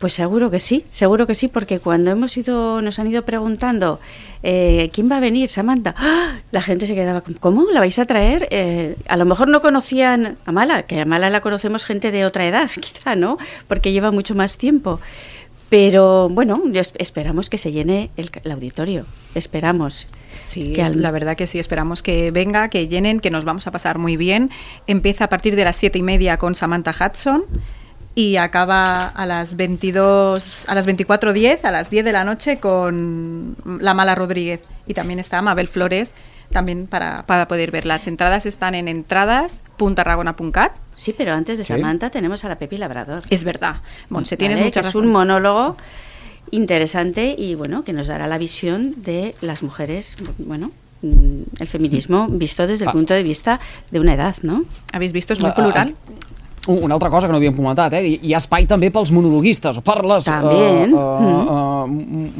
Pues 0.05 0.13
seguro 0.13 0.51
que 0.51 0.59
sí, 0.59 0.85
seguro 0.91 1.25
que 1.25 1.33
sí, 1.33 1.47
porque 1.47 1.79
cuando 1.79 2.11
hemos 2.11 2.37
ido, 2.37 2.79
nos 2.83 2.99
han 2.99 3.07
ido 3.07 3.25
preguntando 3.25 3.99
eh, 4.43 4.91
quién 4.93 5.09
va 5.09 5.17
a 5.17 5.19
venir, 5.19 5.49
Samantha, 5.49 5.95
¡Ah! 5.97 6.41
la 6.51 6.61
gente 6.61 6.85
se 6.85 6.93
quedaba, 6.93 7.23
¿cómo? 7.39 7.71
¿La 7.71 7.79
vais 7.79 7.97
a 7.97 8.05
traer? 8.05 8.47
Eh, 8.51 8.97
a 9.07 9.17
lo 9.17 9.25
mejor 9.25 9.47
no 9.47 9.63
conocían 9.63 10.37
a 10.45 10.51
Mala, 10.51 10.83
que 10.83 11.01
a 11.01 11.05
Mala 11.05 11.31
la 11.31 11.41
conocemos 11.41 11.85
gente 11.85 12.11
de 12.11 12.23
otra 12.23 12.45
edad, 12.45 12.69
quizá, 12.79 13.15
¿no? 13.15 13.39
Porque 13.67 13.93
lleva 13.93 14.11
mucho 14.11 14.35
más 14.35 14.59
tiempo. 14.59 14.99
Pero 15.69 16.29
bueno, 16.29 16.61
esperamos 16.99 17.49
que 17.49 17.57
se 17.57 17.71
llene 17.71 18.11
el, 18.15 18.29
el 18.43 18.51
auditorio, 18.51 19.07
esperamos. 19.33 20.05
Sí, 20.35 20.73
que 20.73 20.83
al... 20.83 21.01
la 21.01 21.09
verdad 21.09 21.35
que 21.35 21.47
sí, 21.47 21.57
esperamos 21.57 22.03
que 22.03 22.29
venga, 22.29 22.69
que 22.69 22.87
llenen, 22.87 23.19
que 23.19 23.31
nos 23.31 23.43
vamos 23.43 23.65
a 23.65 23.71
pasar 23.71 23.97
muy 23.97 24.17
bien. 24.17 24.51
Empieza 24.85 25.23
a 25.23 25.29
partir 25.29 25.55
de 25.55 25.63
las 25.63 25.77
siete 25.77 25.97
y 25.97 26.03
media 26.03 26.37
con 26.37 26.53
Samantha 26.53 26.91
Hudson 26.91 27.45
y 28.15 28.37
acaba 28.37 29.07
a 29.07 29.25
las 29.25 29.57
22, 29.57 30.69
a 30.69 30.75
las 30.75 30.87
24.10, 30.87 31.65
a 31.65 31.71
las 31.71 31.89
10 31.89 32.05
de 32.05 32.11
la 32.13 32.23
noche 32.23 32.59
con 32.59 33.57
La 33.79 33.93
Mala 33.93 34.15
Rodríguez. 34.15 34.61
Y 34.87 34.93
también 34.93 35.19
está 35.19 35.41
Mabel 35.41 35.67
Flores, 35.67 36.15
también 36.49 36.87
para, 36.87 37.25
para 37.25 37.49
poder 37.49 37.71
ver. 37.71 37.85
Las 37.85 38.07
entradas 38.07 38.45
están 38.45 38.73
en 38.73 38.87
entradas.tarragona.cat. 38.87 40.71
Sí, 40.95 41.13
pero 41.17 41.33
antes 41.33 41.57
de 41.57 41.65
Samantha 41.65 42.07
¿Sí? 42.07 42.13
tenemos 42.13 42.45
a 42.45 42.49
la 42.49 42.57
Pepi 42.57 42.77
Labrador. 42.77 43.23
Es 43.29 43.43
verdad. 43.43 43.81
Bueno, 44.09 44.25
se 44.25 44.37
tiene 44.37 44.65
es 44.65 44.95
un 44.95 45.07
monólogo 45.07 45.75
interesante 46.51 47.35
y 47.37 47.55
bueno, 47.55 47.83
que 47.83 47.91
nos 47.91 48.07
dará 48.07 48.27
la 48.27 48.37
visión 48.37 48.93
de 49.03 49.35
las 49.41 49.61
mujeres, 49.61 50.15
bueno, 50.37 50.71
el 51.59 51.67
feminismo 51.67 52.27
visto 52.29 52.65
desde 52.65 52.85
el 52.85 52.91
punto 52.91 53.13
de 53.13 53.23
vista 53.23 53.59
de 53.91 53.99
una 53.99 54.13
edad, 54.13 54.35
¿no? 54.41 54.63
¿Habéis 54.93 55.11
visto? 55.11 55.33
Es 55.33 55.41
muy 55.41 55.51
plural. 55.51 55.95
Una 56.67 56.95
altra 56.95 57.09
cosa 57.09 57.27
que 57.27 57.33
no 57.33 57.37
havíem 57.37 57.55
comentat, 57.55 57.93
eh? 57.93 58.15
hi 58.21 58.33
ha 58.33 58.39
espai 58.41 58.65
també 58.69 58.89
pels 58.93 59.11
monologuistes, 59.15 59.79
o 59.79 59.83
per 59.85 59.99
les 60.07 60.27
uh, 60.31 60.39
uh, 60.45 60.95
uh, 60.95 61.83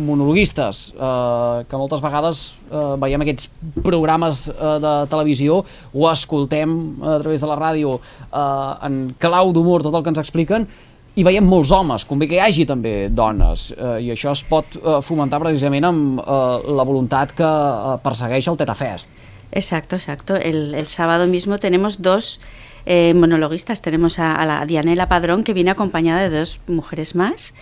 monologuistes, 0.08 0.82
uh, 0.96 1.62
que 1.70 1.80
moltes 1.80 2.02
vegades 2.04 2.42
uh, 2.72 2.96
veiem 3.02 3.26
aquests 3.26 3.52
programes 3.86 4.48
uh, 4.50 4.76
de 4.82 4.96
televisió 5.12 5.62
o 5.94 6.10
escoltem 6.10 6.76
a 7.04 7.20
través 7.22 7.46
de 7.46 7.52
la 7.52 7.60
ràdio 7.60 8.00
uh, 8.00 8.42
en 8.88 9.16
clau 9.22 9.54
d'humor 9.54 9.86
tot 9.86 9.96
el 9.96 10.06
que 10.06 10.14
ens 10.16 10.26
expliquen, 10.26 10.68
i 11.16 11.24
veiem 11.24 11.46
molts 11.48 11.72
homes, 11.72 12.04
convé 12.08 12.28
que 12.28 12.36
hi 12.36 12.42
hagi 12.44 12.66
també 12.68 13.08
dones, 13.08 13.70
eh, 13.72 14.00
i 14.04 14.10
això 14.12 14.34
es 14.36 14.42
pot 14.50 14.76
eh, 14.76 14.98
fomentar 15.06 15.40
precisament 15.40 15.88
amb 15.88 16.20
eh, 16.20 16.74
la 16.76 16.84
voluntat 16.88 17.32
que 17.38 17.48
eh, 17.48 17.94
persegueix 18.04 18.50
el 18.52 18.60
Teta 18.60 18.76
Fest. 18.76 19.14
Exacto, 19.56 19.96
exacto. 19.96 20.36
El, 20.36 20.76
el 20.76 20.88
sábado 20.88 21.28
mismo 21.28 21.58
tenemos 21.58 22.02
dos 22.02 22.42
eh, 22.86 23.14
monologuistas. 23.14 23.82
Tenemos 23.82 24.20
a, 24.20 24.36
a, 24.36 24.46
la 24.46 24.66
Dianela 24.66 25.08
Padrón, 25.08 25.44
que 25.44 25.54
viene 25.54 25.72
acompañada 25.72 26.28
de 26.28 26.38
dos 26.38 26.60
mujeres 26.68 27.16
más, 27.16 27.54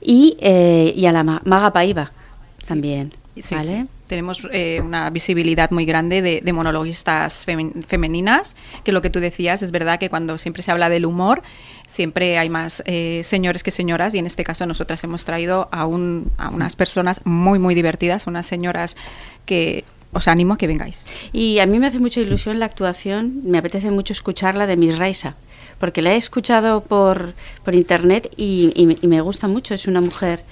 y, 0.00 0.36
eh, 0.40 0.92
y 0.96 1.06
a 1.06 1.12
la 1.12 1.22
Maga 1.22 1.72
Paiva 1.72 2.12
también. 2.66 3.14
Sí, 3.40 3.54
¿vale? 3.54 3.82
sí. 3.82 3.88
Tenemos 4.06 4.46
eh, 4.52 4.82
una 4.84 5.08
visibilidad 5.08 5.70
muy 5.70 5.86
grande 5.86 6.20
de, 6.20 6.42
de 6.42 6.52
monologuistas 6.52 7.46
femen 7.46 7.82
femeninas, 7.82 8.56
que 8.84 8.92
lo 8.92 9.00
que 9.00 9.08
tú 9.08 9.20
decías 9.20 9.62
es 9.62 9.70
verdad 9.70 9.98
que 9.98 10.10
cuando 10.10 10.36
siempre 10.36 10.62
se 10.62 10.70
habla 10.70 10.90
del 10.90 11.06
humor, 11.06 11.42
siempre 11.86 12.36
hay 12.36 12.50
más 12.50 12.82
eh, 12.84 13.22
señores 13.24 13.62
que 13.62 13.70
señoras 13.70 14.14
y 14.14 14.18
en 14.18 14.26
este 14.26 14.44
caso 14.44 14.66
nosotras 14.66 15.02
hemos 15.04 15.24
traído 15.24 15.68
a, 15.72 15.86
un, 15.86 16.30
a 16.36 16.50
unas 16.50 16.76
personas 16.76 17.22
muy, 17.24 17.58
muy 17.58 17.74
divertidas, 17.74 18.26
unas 18.26 18.44
señoras 18.44 18.96
que 19.46 19.84
os 20.12 20.28
animo 20.28 20.54
a 20.54 20.58
que 20.58 20.66
vengáis. 20.66 21.04
Y 21.32 21.58
a 21.58 21.66
mí 21.66 21.78
me 21.78 21.86
hace 21.86 21.98
mucha 21.98 22.20
ilusión 22.20 22.58
la 22.58 22.66
actuación, 22.66 23.40
me 23.44 23.58
apetece 23.58 23.90
mucho 23.90 24.12
escucharla 24.12 24.66
de 24.66 24.76
Miss 24.76 24.98
Raisa, 24.98 25.36
porque 25.78 26.02
la 26.02 26.12
he 26.12 26.16
escuchado 26.16 26.82
por, 26.82 27.34
por 27.64 27.74
internet 27.74 28.32
y, 28.36 28.72
y, 28.74 28.98
y, 29.00 29.06
me 29.06 29.20
gusta 29.20 29.48
mucho, 29.48 29.74
es 29.74 29.86
una 29.86 30.00
mujer 30.00 30.44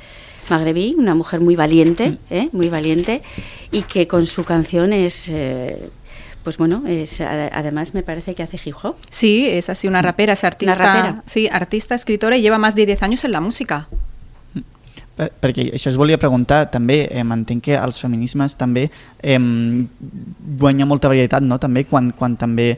magrebí, 0.49 0.95
una 0.99 1.15
mujer 1.15 1.41
muy 1.41 1.57
valiente, 1.57 2.19
¿eh? 2.31 2.49
muy 2.53 2.69
valiente, 2.69 3.23
y 3.71 3.83
que 3.83 4.07
con 4.07 4.27
su 4.27 4.45
canción 4.45 4.93
es... 4.93 5.29
Eh, 5.29 5.91
pues 6.43 6.57
bueno, 6.57 6.83
es, 6.87 7.21
además 7.21 7.93
me 7.93 8.03
parece 8.03 8.35
que 8.35 8.43
hace 8.43 8.59
hip 8.65 8.75
hop. 8.83 8.97
Sí, 9.11 9.47
es 9.47 9.69
así 9.69 9.87
una 9.87 10.01
rapera, 10.01 10.33
es 10.33 10.43
artista, 10.43 10.75
rapera. 10.75 11.23
sí, 11.27 11.51
artista, 11.53 11.95
escritora 11.95 12.39
y 12.39 12.41
lleva 12.41 12.57
más 12.57 12.75
de 12.75 12.87
10 12.87 13.03
años 13.03 13.25
en 13.25 13.33
la 13.33 13.43
música. 13.43 13.89
Per, 15.21 15.27
perquè 15.37 15.67
això 15.77 15.91
es 15.91 15.99
volia 16.01 16.17
preguntar 16.17 16.63
també, 16.73 17.03
eh, 17.11 17.21
entenc 17.21 17.67
que 17.67 17.75
els 17.77 17.99
feminismes 18.01 18.55
també 18.57 18.87
eh, 19.21 19.37
guanya 20.61 20.87
molta 20.89 21.11
varietat 21.13 21.45
no? 21.45 21.59
també 21.61 21.85
quan, 21.85 22.09
quan 22.17 22.39
també 22.41 22.71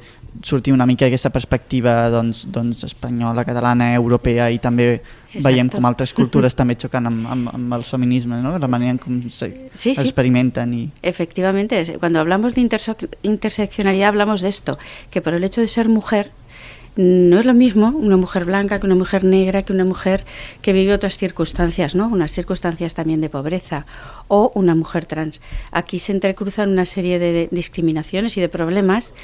sortir 0.42 0.72
una 0.72 0.86
mica 0.88 1.06
aquesta 1.06 1.30
perspectiva 1.30 2.08
doncs, 2.10 2.46
doncs 2.50 2.82
espanyola, 2.88 3.44
catalana, 3.44 3.92
europea 3.94 4.48
i 4.50 4.58
també 4.58 4.86
Exacto. 4.96 5.44
veiem 5.46 5.68
com 5.70 5.86
altres 5.86 6.14
cultures 6.16 6.56
també 6.58 6.74
xoquen 6.80 7.06
amb, 7.06 7.28
amb, 7.30 7.52
amb 7.52 7.76
el 7.78 7.84
feminisme, 7.86 8.40
¿no? 8.42 8.56
la 8.58 8.68
manera 8.68 8.96
en 8.96 8.98
com 8.98 9.20
se 9.30 9.52
Sí, 9.74 9.94
sí. 9.94 10.00
i... 10.02 10.90
Efectivamente, 11.02 11.96
cuando 12.00 12.18
hablamos 12.18 12.54
de 12.54 12.62
interse- 12.62 13.08
interseccionalidad 13.22 14.08
hablamos 14.08 14.40
de 14.40 14.48
esto, 14.48 14.78
que 15.10 15.22
por 15.22 15.34
el 15.34 15.44
hecho 15.44 15.60
de 15.60 15.68
ser 15.68 15.88
mujer 15.88 16.30
no 16.96 17.38
es 17.38 17.46
lo 17.46 17.54
mismo 17.54 17.88
una 17.88 18.16
mujer 18.18 18.44
blanca 18.44 18.78
que 18.78 18.86
una 18.86 18.94
mujer 18.94 19.24
negra, 19.24 19.62
que 19.62 19.72
una 19.72 19.84
mujer 19.86 20.24
que 20.60 20.72
vive 20.74 20.92
otras 20.92 21.16
circunstancias, 21.16 21.94
¿no? 21.94 22.06
Unas 22.08 22.32
circunstancias 22.32 22.92
también 22.94 23.20
de 23.22 23.30
pobreza 23.30 23.86
o 24.28 24.52
una 24.54 24.74
mujer 24.74 25.06
trans. 25.06 25.40
Aquí 25.70 25.98
se 25.98 26.12
entrecruzan 26.12 26.68
una 26.70 26.84
serie 26.84 27.18
de, 27.18 27.48
discriminaciones 27.50 28.36
y 28.36 28.40
de 28.42 28.48
problemas 28.50 29.14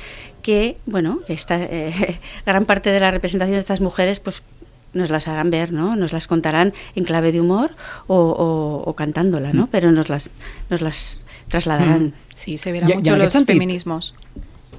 que, 0.40 0.78
bueno, 0.86 1.20
esta, 1.28 1.58
eh, 1.62 2.18
gran 2.46 2.64
parte 2.64 2.90
de 2.90 3.00
la 3.00 3.10
representación 3.10 3.54
de 3.56 3.60
estas 3.60 3.80
mujeres, 3.82 4.18
pues 4.20 4.42
nos 4.94 5.10
las 5.10 5.28
harán 5.28 5.50
ver, 5.50 5.70
¿no? 5.70 5.94
Nos 5.96 6.14
las 6.14 6.26
contarán 6.26 6.72
en 6.96 7.04
clave 7.04 7.32
de 7.32 7.40
humor 7.42 7.72
o, 8.06 8.16
o- 8.16 8.82
o 8.88 8.94
cantándola, 8.94 9.52
¿no? 9.52 9.66
Pero 9.70 9.92
nos 9.92 10.08
las, 10.08 10.30
nos 10.70 10.80
las 10.80 11.24
trasladarán. 11.48 12.14
Sí, 12.34 12.56
se 12.56 12.72
verá 12.72 12.86
Y- 12.88 12.92
y 12.92 12.96
mucho 12.96 13.10
los 13.16 13.32
feminismos. 13.52 14.14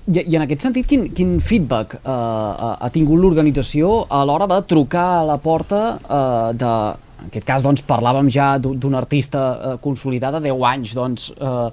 I, 0.09 0.23
I 0.25 0.37
en 0.39 0.45
aquest 0.45 0.65
sentit, 0.65 0.87
quin, 0.89 1.05
quin 1.13 1.35
feedback 1.43 1.99
eh, 1.99 2.09
ha, 2.09 2.89
tingut 2.93 3.21
l'organització 3.21 3.91
a 4.09 4.23
l'hora 4.25 4.47
de 4.49 4.57
trucar 4.69 5.05
a 5.19 5.27
la 5.33 5.37
porta 5.43 5.83
eh, 5.99 6.49
de... 6.57 6.73
En 7.19 7.27
aquest 7.27 7.43
cas, 7.43 7.63
doncs, 7.65 7.81
parlàvem 7.83 8.29
ja 8.31 8.53
d'un 8.63 8.77
d'un 8.79 8.93
artista 8.95 9.41
eh, 9.51 9.71
consolidada, 9.83 10.39
10 10.39 10.61
anys, 10.69 10.93
doncs, 10.95 11.25
eh, 11.35 11.65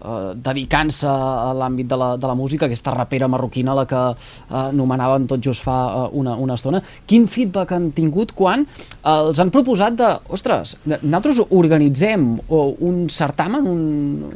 eh, 0.00 0.34
dedicant-se 0.34 1.08
a 1.08 1.52
l'àmbit 1.56 1.88
de, 1.90 1.98
la, 1.98 2.10
de 2.20 2.30
la 2.30 2.36
música, 2.38 2.66
aquesta 2.66 2.94
rapera 2.94 3.28
marroquina, 3.30 3.74
la 3.76 3.86
que 3.88 4.02
eh, 4.12 4.54
anomenàvem 4.68 5.26
tot 5.30 5.42
just 5.44 5.64
fa 5.66 5.78
eh, 5.88 6.04
una, 6.20 6.36
una 6.36 6.58
estona. 6.58 6.82
Quin 7.08 7.26
feedback 7.30 7.74
han 7.76 7.90
tingut 7.96 8.34
quan 8.38 8.64
eh, 8.64 9.10
els 9.12 9.40
han 9.42 9.52
proposat 9.54 9.98
de, 9.98 10.12
ostres, 10.34 10.76
nosaltres 10.86 11.42
organitzem 11.48 12.30
un 12.48 13.04
certamen, 13.12 13.66
un, 13.66 13.82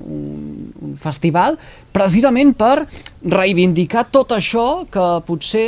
un, 0.03 0.69
un 0.83 0.99
festival, 1.01 1.59
precisament 1.93 2.55
per 2.59 2.87
reivindicar 3.23 4.07
tot 4.13 4.35
això 4.37 4.85
que 4.91 5.09
potser 5.27 5.67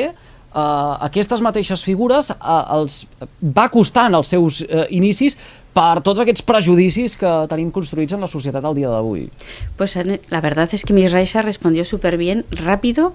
eh, 0.54 0.94
aquestes 1.08 1.42
mateixes 1.44 1.84
figures 1.86 2.30
eh, 2.34 2.62
els 2.76 3.02
va 3.42 3.68
costar 3.72 4.08
en 4.10 4.20
els 4.20 4.32
seus 4.34 4.62
eh, 4.64 4.86
inicis 4.96 5.38
per 5.74 6.00
tots 6.06 6.22
aquests 6.22 6.44
prejudicis 6.46 7.16
que 7.18 7.30
tenim 7.50 7.72
construïts 7.74 8.14
en 8.14 8.22
la 8.22 8.30
societat 8.30 8.64
al 8.64 8.76
dia 8.78 8.92
d'avui. 8.92 9.26
Pues 9.76 9.96
la 9.96 10.40
verdad 10.40 10.70
es 10.72 10.84
que 10.84 10.94
Miss 10.94 11.10
Raisa 11.12 11.42
respondió 11.42 11.84
súper 11.84 12.16
bien, 12.16 12.44
rápido 12.50 13.14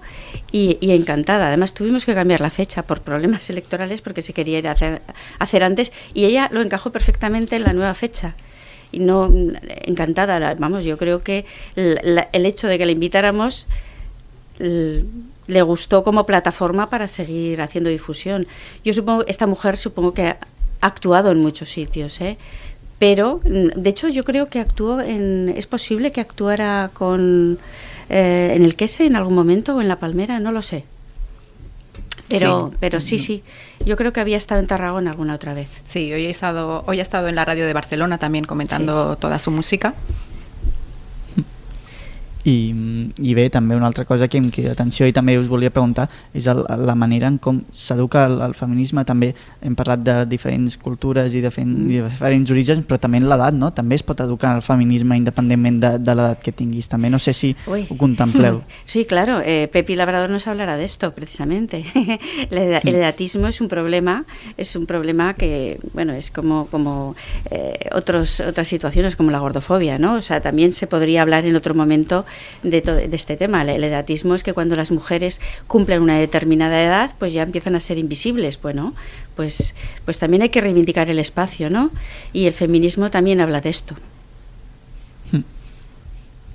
y, 0.52 0.78
y 0.82 0.92
encantada. 0.92 1.48
Además 1.48 1.74
tuvimos 1.74 2.06
que 2.06 2.14
cambiar 2.14 2.42
la 2.42 2.50
fecha 2.50 2.84
por 2.84 3.02
problemas 3.02 3.50
electorales 3.50 4.02
porque 4.02 4.22
se 4.22 4.34
quería 4.34 4.60
ir 4.60 4.68
a 4.68 4.72
hacer, 4.72 5.02
hacer 5.40 5.64
antes 5.64 5.94
y 6.14 6.26
ella 6.26 6.50
lo 6.52 6.62
encajó 6.62 6.92
perfectamente 6.92 7.56
en 7.56 7.64
la 7.64 7.74
nueva 7.74 7.94
fecha. 7.94 8.36
Y 8.92 9.00
no, 9.00 9.32
encantada, 9.84 10.56
vamos, 10.56 10.84
yo 10.84 10.98
creo 10.98 11.24
que 11.24 11.46
el, 11.76 12.26
el 12.34 12.46
hecho 12.46 12.68
de 12.68 12.78
que 12.78 12.86
la 12.86 12.92
invitáramos 12.92 13.68
le 14.60 15.62
gustó 15.62 16.04
como 16.04 16.26
plataforma 16.26 16.90
para 16.90 17.08
seguir 17.08 17.62
haciendo 17.62 17.90
difusión. 17.90 18.48
Yo 18.84 18.94
supongo, 18.94 19.24
esta 19.28 19.48
mujer 19.48 19.78
supongo 19.78 20.14
que 20.14 20.36
actuado 20.82 21.32
en 21.32 21.40
muchos 21.40 21.70
sitios, 21.70 22.20
¿eh? 22.22 22.38
pero 23.00 23.42
mm, 23.44 23.80
de 23.80 23.90
hecho 23.90 24.08
yo 24.08 24.24
creo 24.24 24.50
que 24.50 24.60
actuó 24.60 25.02
en, 25.02 25.54
es 25.56 25.68
posible 25.68 26.12
que 26.12 26.22
actuara 26.22 26.92
con 26.94 27.58
eh, 28.10 28.54
en 28.56 28.64
el 28.64 28.76
Quese 28.76 29.06
en 29.06 29.16
algún 29.16 29.36
momento 29.36 29.76
o 29.76 29.82
en 29.82 29.88
la 29.88 29.98
Palmera, 29.98 30.40
no 30.40 30.52
lo 30.52 30.62
sé. 30.62 30.84
Pero 32.28 32.70
Sí. 32.72 32.78
pero 32.80 33.00
sí, 33.00 33.18
sí, 33.18 33.44
yo 33.84 33.96
creo 33.96 34.14
que 34.14 34.20
había 34.20 34.38
estado 34.38 34.62
en 34.62 34.68
Tarragona 34.68 35.12
alguna 35.12 35.34
otra 35.34 35.56
vez. 35.56 35.68
Sí, 35.86 36.14
hoy 36.14 36.26
he 36.26 36.30
estado, 36.30 36.84
hoy 36.86 37.00
ha 37.00 37.02
estado 37.02 37.28
en 37.28 37.36
la 37.36 37.44
radio 37.44 37.66
de 37.66 37.74
Barcelona 37.74 38.20
también 38.20 38.46
comentando 38.46 39.16
toda 39.16 39.40
su 39.40 39.50
música. 39.50 39.96
I, 42.50 43.12
I 43.22 43.34
bé, 43.38 43.48
també 43.54 43.78
una 43.78 43.88
altra 43.90 44.06
cosa 44.06 44.28
que 44.28 44.40
em 44.40 44.50
crida 44.54 44.74
atenció 44.74 45.08
i 45.08 45.14
també 45.16 45.38
us 45.40 45.50
volia 45.52 45.72
preguntar 45.74 46.08
és 46.34 46.48
el, 46.52 46.64
la 46.66 46.96
manera 46.98 47.30
en 47.30 47.38
com 47.42 47.62
s'educa 47.72 48.26
el, 48.30 48.40
el 48.46 48.56
feminisme. 48.58 49.04
També 49.08 49.32
hem 49.66 49.76
parlat 49.78 50.04
de 50.06 50.16
diferents 50.30 50.78
cultures 50.82 51.36
i 51.36 51.44
de, 51.44 51.52
fen, 51.54 51.76
i 51.88 52.00
de 52.00 52.08
diferents 52.08 52.54
orígens, 52.54 52.86
però 52.88 53.00
també 53.02 53.22
en 53.22 53.30
l'edat, 53.30 53.56
no? 53.58 53.72
També 53.76 54.00
es 54.00 54.06
pot 54.06 54.22
educar 54.26 54.56
el 54.58 54.64
feminisme 54.66 55.18
independentment 55.20 55.80
de, 55.84 55.94
de 56.02 56.18
l'edat 56.18 56.44
que 56.44 56.54
tinguis. 56.56 56.90
També 56.92 57.12
no 57.12 57.20
sé 57.22 57.36
si 57.38 57.54
Uy. 57.68 57.86
ho 57.90 58.00
contempleu. 58.00 58.64
Sí, 58.90 59.04
claro, 59.06 59.40
eh, 59.46 59.70
Pepi 59.72 59.96
Labrador 59.96 60.32
nos 60.32 60.48
hablará 60.48 60.76
de 60.76 60.84
esto 60.84 61.12
precisamente. 61.14 61.84
el, 62.50 62.58
el 62.58 62.96
edatismo 62.96 63.48
es 63.48 63.62
un 63.62 63.68
problema, 63.68 64.26
es 64.58 64.76
un 64.76 64.88
problema 64.88 65.36
que, 65.36 65.80
bueno, 65.94 66.14
es 66.14 66.32
como, 66.32 66.66
como 66.68 67.16
eh, 67.52 67.78
otros, 67.94 68.40
otras 68.40 68.68
situaciones 68.68 69.16
como 69.16 69.30
la 69.30 69.40
gordofobia, 69.40 70.00
¿no? 70.00 70.16
O 70.16 70.22
sea, 70.22 70.42
también 70.42 70.72
se 70.72 70.88
podría 70.88 71.22
hablar 71.22 71.46
en 71.46 71.56
otro 71.56 71.76
momento 71.76 72.26
de, 72.64 72.82
de 72.82 73.16
este 73.16 73.38
tema. 73.38 73.62
El, 73.62 73.70
el 73.70 73.84
edatismo 73.84 74.36
es 74.36 74.44
que 74.44 74.54
cuando 74.54 74.76
las 74.76 74.92
mujeres 74.92 75.40
cumplen 75.68 76.02
una 76.02 76.18
determinada 76.18 76.84
edad, 76.84 77.12
pues 77.20 77.34
ya 77.34 77.44
empiezan 77.44 77.76
a 77.76 77.80
ser 77.80 77.98
invisibles. 77.98 78.62
Bueno, 78.62 78.94
pues, 79.36 79.76
pues 80.06 80.20
también 80.20 80.42
hay 80.42 80.50
que 80.50 80.62
reivindicar 80.62 81.10
el 81.10 81.20
espacio, 81.20 81.70
¿no? 81.70 81.92
Y 82.34 82.46
el 82.46 82.54
feminismo 82.54 83.10
también 83.10 83.42
habla 83.42 83.62
de 83.62 83.70
esto. 83.70 83.96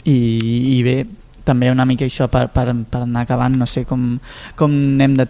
I, 0.04 0.76
i 0.76 0.82
bé, 0.84 1.06
també 1.48 1.70
una 1.72 1.86
mica 1.88 2.04
això 2.04 2.26
per, 2.28 2.50
per, 2.52 2.66
per 2.92 3.06
no 3.08 3.64
sé 3.64 3.86
com, 3.88 4.18
com 4.54 4.70
anem 4.70 5.14
de 5.16 5.24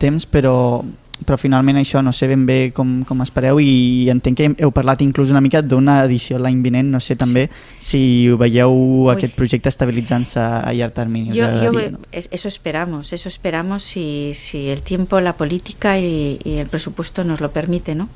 però 1.25 1.37
finalment 1.39 1.77
això 1.79 2.03
no 2.03 2.11
sé 2.13 2.27
ben 2.27 2.43
bé 2.45 2.73
com, 2.75 3.05
com 3.07 3.21
espereu 3.23 3.61
i 3.63 4.09
entenc 4.11 4.37
que 4.37 4.49
heu 4.59 4.73
parlat 4.75 5.01
inclús 5.01 5.31
una 5.31 5.41
mica 5.41 5.63
d'una 5.63 6.01
edició 6.05 6.39
l'any 6.43 6.59
vinent, 6.61 6.91
no 6.91 6.99
sé 7.01 7.15
també 7.17 7.47
si 7.79 8.29
ho 8.29 8.37
veieu 8.37 9.09
aquest 9.13 9.35
projecte 9.39 9.69
estabilitzant-se 9.71 10.41
a 10.41 10.73
llarg 10.75 10.93
termini. 10.93 11.31
Yo, 11.31 11.45
yo, 11.45 11.47
agradaria, 11.47 11.91
no? 11.93 11.99
es- 12.11 12.29
eso 12.33 12.49
esperamos, 12.49 13.13
eso 13.13 13.29
esperamos 13.29 13.83
si, 13.85 14.33
si 14.35 14.69
el 14.69 14.83
tiempo, 14.83 15.21
la 15.21 15.35
política 15.37 15.99
y, 16.01 16.41
y 16.45 16.57
el 16.59 16.67
presupuesto 16.67 17.23
nos 17.25 17.41
lo 17.41 17.51
permite, 17.53 17.95
¿no? 17.95 18.09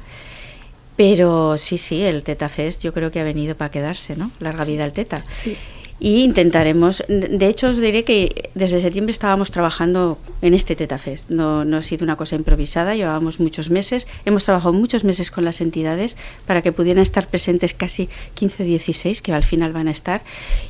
Pero 0.97 1.57
sí, 1.59 1.79
sí, 1.79 2.03
el 2.03 2.25
Teta 2.25 2.49
Fest 2.49 2.83
yo 2.83 2.93
creo 2.93 3.13
que 3.13 3.21
ha 3.21 3.25
venido 3.25 3.55
para 3.55 3.71
quedarse, 3.71 4.17
¿no? 4.17 4.33
Larga 4.41 4.65
vida 4.65 4.83
al 4.83 4.93
Teta. 4.93 5.23
Sí. 5.31 5.57
Y 6.01 6.23
intentaremos, 6.23 7.03
de 7.09 7.47
hecho 7.49 7.69
os 7.69 7.79
diré 7.79 8.05
que 8.05 8.51
desde 8.55 8.81
septiembre 8.81 9.13
estábamos 9.13 9.51
trabajando 9.51 10.19
en 10.43 10.55
este 10.55 10.77
Teta 10.77 10.97
Fest, 10.97 11.29
no, 11.31 11.65
no 11.65 11.79
ha 11.79 11.83
sido 11.83 12.05
una 12.05 12.15
cosa 12.15 12.37
improvisada, 12.37 12.95
llevábamos 12.95 13.41
muchos 13.41 13.69
meses, 13.69 14.07
hemos 14.25 14.45
trabajado 14.45 14.73
muchos 14.73 15.03
meses 15.03 15.33
con 15.33 15.45
las 15.45 15.61
entidades 15.61 16.17
para 16.47 16.63
que 16.63 16.71
pudieran 16.71 17.03
estar 17.03 17.27
presentes 17.27 17.75
casi 17.75 18.09
15 18.35 18.63
16 18.63 19.23
que 19.23 19.33
al 19.33 19.43
final 19.43 19.73
van 19.73 19.89
a 19.89 19.91
estar 19.91 20.23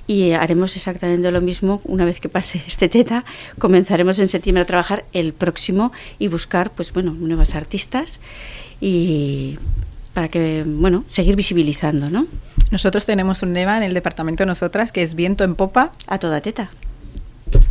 y 0.06 0.32
haremos 0.32 0.76
exactamente 0.76 1.30
lo 1.30 1.42
mismo 1.42 1.82
una 1.84 2.06
vez 2.06 2.20
que 2.20 2.30
pase 2.30 2.62
este 2.66 2.88
Teta, 2.88 3.26
comenzaremos 3.58 4.18
en 4.20 4.28
septiembre 4.28 4.62
a 4.62 4.66
trabajar 4.66 5.04
el 5.12 5.34
próximo 5.34 5.92
y 6.18 6.28
buscar 6.28 6.70
pues 6.70 6.92
bueno, 6.94 7.12
nuevas 7.12 7.54
artistas 7.54 8.20
y 8.80 9.58
para 10.14 10.28
que 10.28 10.64
bueno, 10.66 11.04
seguir 11.08 11.36
visibilizando, 11.36 12.08
¿no? 12.08 12.26
Nosotros 12.70 13.06
tenemos 13.06 13.42
un 13.42 13.54
lema 13.54 13.76
en 13.78 13.82
el 13.82 13.94
departamento 13.94 14.42
de 14.42 14.46
nosotras 14.48 14.92
que 14.92 15.02
es 15.02 15.14
viento 15.14 15.44
en 15.44 15.54
popa. 15.54 15.90
A 16.06 16.18
toda 16.18 16.40
teta. 16.40 16.68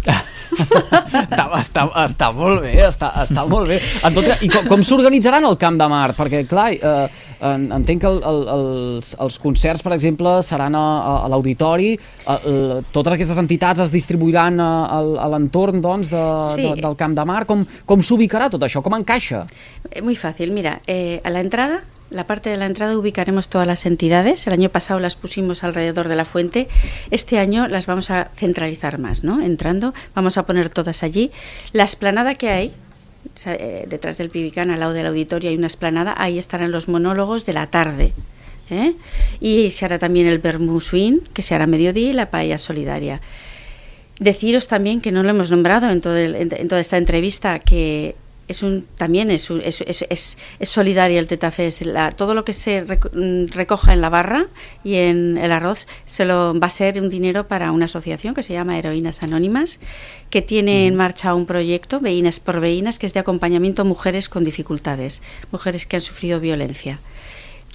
està, 0.58 1.44
està, 1.60 1.82
està 2.02 2.28
molt 2.34 2.64
bé, 2.64 2.72
està, 2.88 3.10
està 3.22 3.44
molt 3.50 3.68
bé. 3.70 3.78
En 4.08 4.16
tot 4.16 4.26
cas, 4.26 4.42
I 4.42 4.48
com, 4.50 4.66
com 4.72 4.84
s'organitzaran 4.86 5.46
el 5.46 5.58
Camp 5.62 5.78
de 5.78 5.88
Mar? 5.92 6.14
Perquè, 6.18 6.40
clar, 6.50 6.70
eh, 6.74 7.04
en- 7.46 7.68
entenc 7.76 8.02
que 8.02 8.10
el, 8.10 8.18
el, 8.26 8.40
els, 8.56 9.12
els 9.22 9.38
concerts, 9.44 9.84
per 9.86 9.94
exemple, 9.94 10.38
seran 10.48 10.74
a, 10.80 10.86
a, 11.26 11.28
l'auditori, 11.30 11.92
el- 12.34 12.82
totes 12.96 13.14
aquestes 13.18 13.38
entitats 13.44 13.84
es 13.86 13.94
distribuiran 13.94 14.58
a, 14.64 14.70
a, 14.86 15.02
a 15.26 15.30
l'entorn 15.36 15.82
doncs, 15.84 16.10
de, 16.14 16.24
Sí. 16.56 16.64
de, 16.64 16.74
del 16.82 16.96
Camp 16.98 17.14
de 17.18 17.26
Mar. 17.28 17.44
Com, 17.46 17.62
com 17.86 18.02
s'ubicarà 18.02 18.50
tot 18.50 18.64
això? 18.66 18.82
Com 18.82 18.96
encaixa? 18.98 19.46
Eh, 19.92 20.02
Muy 20.02 20.16
fácil, 20.16 20.52
mira, 20.58 20.80
eh, 20.88 21.22
a 21.24 21.30
la 21.30 21.42
entrada, 21.46 21.84
la 22.10 22.26
parte 22.26 22.50
de 22.50 22.58
la 22.58 22.66
entrada 22.66 22.98
ubicaremos 22.98 23.50
todas 23.50 23.68
las 23.68 23.86
entidades. 23.86 24.48
El 24.48 24.54
año 24.54 24.70
pasado 24.70 25.00
las 25.00 25.16
pusimos 25.16 25.64
alrededor 25.64 26.08
de 26.08 26.16
la 26.16 26.26
fuente. 26.26 26.68
Este 27.12 27.38
año 27.40 27.68
las 27.68 27.86
vamos 27.86 28.10
a 28.12 28.30
centralizar 28.36 28.98
más, 28.98 29.24
¿no? 29.24 29.42
Entrando, 29.42 29.94
vamos 30.16 30.38
a 30.38 30.46
poner 30.46 30.70
todas 30.70 31.04
allí. 31.04 31.32
La 31.74 31.84
esplanada 31.84 32.36
que 32.36 32.50
hay, 32.50 32.74
eh, 33.46 33.86
detrás 33.90 34.18
del 34.18 34.30
Pibicán, 34.30 34.72
al 34.72 34.80
lado 34.80 34.94
del 34.94 35.06
auditorio, 35.08 35.50
hay 35.50 35.58
una 35.58 35.68
esplanada, 35.68 36.14
ahí 36.18 36.38
estarán 36.38 36.72
los 36.72 36.88
monólogos 36.88 37.46
de 37.46 37.54
la 37.54 37.68
tarde. 37.68 38.14
¿eh? 38.70 38.94
Y 39.40 39.70
se 39.72 39.86
hará 39.86 40.00
también 40.00 40.28
el 40.28 40.42
swing, 40.82 41.20
que 41.34 41.42
se 41.42 41.56
hará 41.56 41.68
mediodía, 41.68 42.10
y 42.10 42.14
la 42.14 42.30
paella 42.30 42.58
solidaria. 42.58 43.22
Deciros 44.20 44.68
también 44.68 45.02
que 45.02 45.12
no 45.12 45.24
lo 45.24 45.30
hemos 45.30 45.52
nombrado 45.52 45.90
en, 45.90 46.02
todo 46.02 46.16
el- 46.18 46.36
en 46.36 46.68
toda 46.68 46.82
esta 46.82 46.98
entrevista, 46.98 47.60
que 47.60 48.16
es 48.48 48.64
un, 48.64 48.86
también 48.98 49.30
es, 49.32 49.50
un- 49.50 49.62
es, 49.62 49.82
es, 49.82 50.06
es- 50.10 50.38
es 50.60 50.70
solidaria 50.70 51.20
el 51.20 51.28
Tetafest. 51.28 51.82
La- 51.82 52.12
todo 52.12 52.34
lo 52.34 52.46
que 52.46 52.54
se 52.54 52.86
reco- 52.86 53.12
mm, 53.14 53.52
recoja 53.54 53.94
en 53.94 54.02
la 54.02 54.10
barra 54.10 54.48
y 54.84 54.96
en 54.96 55.38
el 55.38 55.52
arroz 55.52 55.88
se 56.06 56.26
lo 56.26 56.58
va 56.60 56.68
a 56.68 56.70
ser 56.70 57.02
un 57.02 57.10
dinero 57.10 57.48
para 57.48 57.72
una 57.72 57.86
asociación 57.86 58.34
que 58.34 58.44
se 58.44 58.54
llama 58.54 58.78
Heroínas 58.78 59.24
Anónimas, 59.24 59.80
que 60.30 60.42
tiene 60.42 60.88
en 60.88 60.96
marcha 60.96 61.34
un 61.34 61.46
proyecto, 61.46 62.00
Veínas 62.00 62.40
por 62.40 62.60
Veínas, 62.60 63.00
que 63.00 63.06
es 63.06 63.14
de 63.14 63.20
acompañamiento 63.20 63.82
a 63.82 63.86
mujeres 63.86 64.30
con 64.30 64.44
dificultades, 64.44 65.22
mujeres 65.52 65.86
que 65.86 65.98
han 65.98 66.02
sufrido 66.02 66.40
violencia 66.40 67.00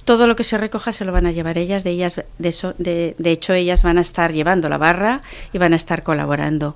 todo 0.05 0.27
lo 0.27 0.35
que 0.35 0.43
se 0.43 0.57
recoja 0.57 0.91
se 0.91 1.05
lo 1.05 1.13
van 1.13 1.25
a 1.27 1.31
llevar 1.31 1.57
ellas, 1.57 1.85
de 1.85 1.91
ellas, 1.91 2.21
de, 2.37 2.49
eso, 2.49 2.73
de, 2.77 3.15
de 3.17 3.31
hecho 3.31 3.53
ellas 3.53 3.83
van 3.83 3.97
a 3.97 4.01
estar 4.01 4.33
llevando 4.33 4.67
la 4.67 4.77
barra 4.77 5.21
y 5.53 5.59
van 5.59 5.71
a 5.71 5.77
estar 5.77 6.03
colaborando. 6.03 6.75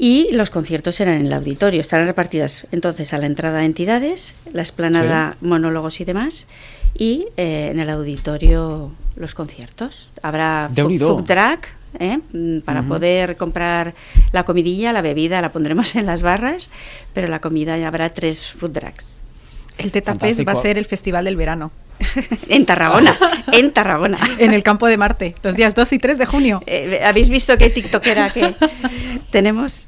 Y 0.00 0.28
los 0.30 0.50
conciertos 0.50 0.94
serán 0.94 1.16
en 1.16 1.26
el 1.26 1.32
auditorio, 1.32 1.80
estarán 1.80 2.06
repartidas 2.06 2.68
entonces 2.70 3.12
a 3.12 3.18
la 3.18 3.26
entrada 3.26 3.58
de 3.58 3.64
entidades, 3.64 4.36
la 4.52 4.62
esplanada, 4.62 5.36
monólogos 5.40 6.00
y 6.00 6.04
demás, 6.04 6.46
y 6.96 7.26
eh, 7.36 7.70
en 7.72 7.80
el 7.80 7.90
auditorio 7.90 8.92
los 9.16 9.34
conciertos. 9.34 10.12
Habrá 10.22 10.70
food 10.72 11.24
truck, 11.24 11.66
¿eh? 11.98 12.20
Mm, 12.32 12.60
para 12.60 12.84
poder 12.84 13.36
comprar 13.36 13.94
la 14.30 14.44
comidilla, 14.44 14.92
la 14.92 15.02
bebida 15.02 15.40
la 15.40 15.50
pondremos 15.50 15.92
en 15.96 16.06
las 16.06 16.22
barras, 16.22 16.70
pero 17.12 17.26
la 17.26 17.40
comida 17.40 17.76
ya 17.76 17.88
habrá 17.88 18.14
tres 18.14 18.52
food 18.52 18.70
trucks. 18.70 19.18
El 19.78 19.90
Teta 19.90 20.14
Fest 20.14 20.46
va 20.46 20.52
a 20.52 20.56
ser 20.56 20.78
el 20.78 20.86
festival 20.86 21.24
del 21.24 21.34
verano 21.34 21.72
en 22.48 22.66
Tarragona, 22.66 23.16
en 23.52 23.72
Tarragona. 23.72 24.18
en 24.38 24.52
el 24.52 24.62
campo 24.62 24.86
de 24.86 24.96
Marte, 24.96 25.34
los 25.42 25.56
días 25.56 25.74
2 25.74 25.92
y 25.92 25.98
3 25.98 26.18
de 26.18 26.26
junio. 26.26 26.62
Eh, 26.66 27.00
¿Habéis 27.04 27.30
visto 27.30 27.58
qué 27.58 27.68
tiktokera 27.68 28.30
que 28.30 28.54
tenemos? 29.32 29.87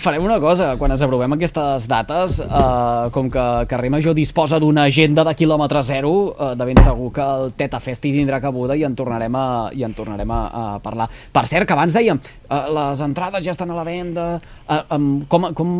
Farem 0.00 0.24
una 0.24 0.38
cosa, 0.40 0.70
quan 0.80 0.94
ens 0.94 1.02
aprovem 1.04 1.34
aquestes 1.34 1.84
dates, 1.90 2.38
eh, 2.40 3.08
com 3.12 3.26
que 3.28 3.42
Carrer 3.68 3.90
Major 3.92 4.14
disposa 4.16 4.56
d'una 4.62 4.86
agenda 4.88 5.20
de 5.28 5.34
quilòmetre 5.36 5.82
zero, 5.84 6.12
eh, 6.40 6.54
de 6.56 6.64
ben 6.64 6.80
segur 6.80 7.10
que 7.12 7.20
el 7.20 7.52
Teta 7.52 7.76
Fest 7.84 8.06
hi 8.08 8.14
tindrà 8.14 8.38
cabuda 8.40 8.72
i 8.80 8.84
en 8.88 8.94
tornarem 8.96 9.36
a, 9.36 9.68
i 9.76 9.84
en 9.84 9.92
tornarem 9.92 10.30
a, 10.32 10.38
a 10.46 10.78
parlar. 10.80 11.06
Per 11.32 11.42
cert, 11.44 11.66
que 11.68 11.76
abans 11.76 11.92
dèiem, 11.92 12.16
eh, 12.48 12.62
les 12.78 13.02
entrades 13.04 13.44
ja 13.44 13.52
estan 13.52 13.74
a 13.74 13.76
la 13.76 13.84
venda, 13.84 14.40
eh, 14.70 14.80
com, 15.28 15.50
com 15.52 15.76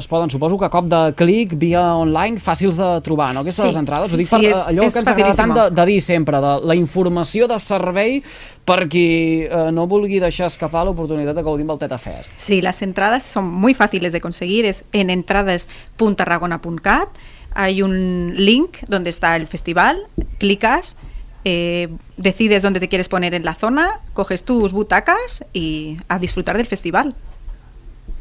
es 0.00 0.10
poden, 0.10 0.34
suposo 0.34 0.58
que 0.58 0.66
a 0.66 0.72
cop 0.74 0.90
de 0.90 1.04
clic, 1.14 1.54
via 1.54 1.94
online, 1.94 2.42
fàcils 2.42 2.74
de 2.74 2.90
trobar, 3.06 3.30
no, 3.36 3.44
aquestes 3.46 3.70
Sí, 3.70 3.78
entrades? 3.78 4.10
sí, 4.10 4.16
Ho 4.16 4.18
dic 4.24 4.26
sí, 4.32 4.34
per 4.34 4.44
eh, 4.46 4.50
és- 4.50 4.66
allò 4.74 4.88
és 4.88 4.92
que 4.98 5.04
ens 5.04 5.14
agrada 5.14 5.36
tant 5.44 5.54
de, 5.54 5.70
de 5.78 5.86
dir 5.92 6.00
sempre, 6.02 6.40
de 6.42 6.56
la 6.66 6.74
informació 6.74 7.46
de 7.46 7.60
servei 7.62 8.18
per 8.66 8.88
qui 8.90 9.46
eh, 9.46 9.70
no 9.72 9.86
vulgui 9.88 10.18
deixar 10.20 10.46
escapar 10.50 10.82
l'oportunitat 10.86 11.34
de 11.38 11.42
gaudir 11.42 11.62
amb 11.64 11.72
el 11.78 11.78
Teta 11.86 11.98
Fest. 11.98 12.34
Sí, 12.36 12.60
las 12.62 12.82
entradas 12.82 13.22
son 13.24 13.59
muy 13.60 13.74
fáciles 13.74 14.12
de 14.12 14.20
conseguir, 14.20 14.64
es 14.64 14.84
en 14.92 15.10
entradas.tarragona.cat, 15.10 17.08
hay 17.54 17.82
un 17.82 18.32
link 18.36 18.78
donde 18.88 19.10
está 19.10 19.36
el 19.36 19.46
festival, 19.46 20.02
clicas, 20.38 20.96
eh, 21.44 21.88
decides 22.16 22.62
dónde 22.62 22.80
te 22.80 22.88
quieres 22.88 23.08
poner 23.08 23.34
en 23.34 23.44
la 23.44 23.54
zona, 23.54 24.00
coges 24.12 24.44
tus 24.44 24.72
butacas 24.72 25.44
y 25.52 25.98
a 26.08 26.18
disfrutar 26.18 26.56
del 26.56 26.66
festival. 26.66 27.14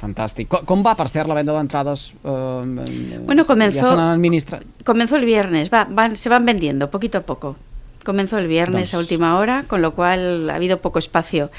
Fantàstic. 0.01 0.47
Com, 0.47 0.63
com 0.65 0.83
va, 0.85 0.93
per 0.95 1.09
cert, 1.11 1.27
la 1.27 1.35
venda 1.35 1.51
d'entrades? 1.57 2.13
Eh, 2.23 3.19
Bueno, 3.25 3.43
comenzó-. 3.45 3.95
Comenzó 4.85 5.17
el 5.17 5.25
viernes, 5.25 5.69
va, 5.73 5.85
van- 5.89 6.15
se 6.15 6.29
van 6.29 6.45
vendiendo 6.45 6.89
poquito 6.89 7.17
a 7.17 7.21
poco. 7.21 7.57
Comenzó 8.05 8.37
el 8.37 8.47
viernes 8.47 8.93
a 8.93 8.97
última 8.99 9.37
hora, 9.37 9.65
con 9.67 9.81
lo 9.81 9.91
cual 9.93 10.49
ha 10.49 10.55
habido 10.55 10.77
poco 10.79 10.99
espacio. 10.99 11.51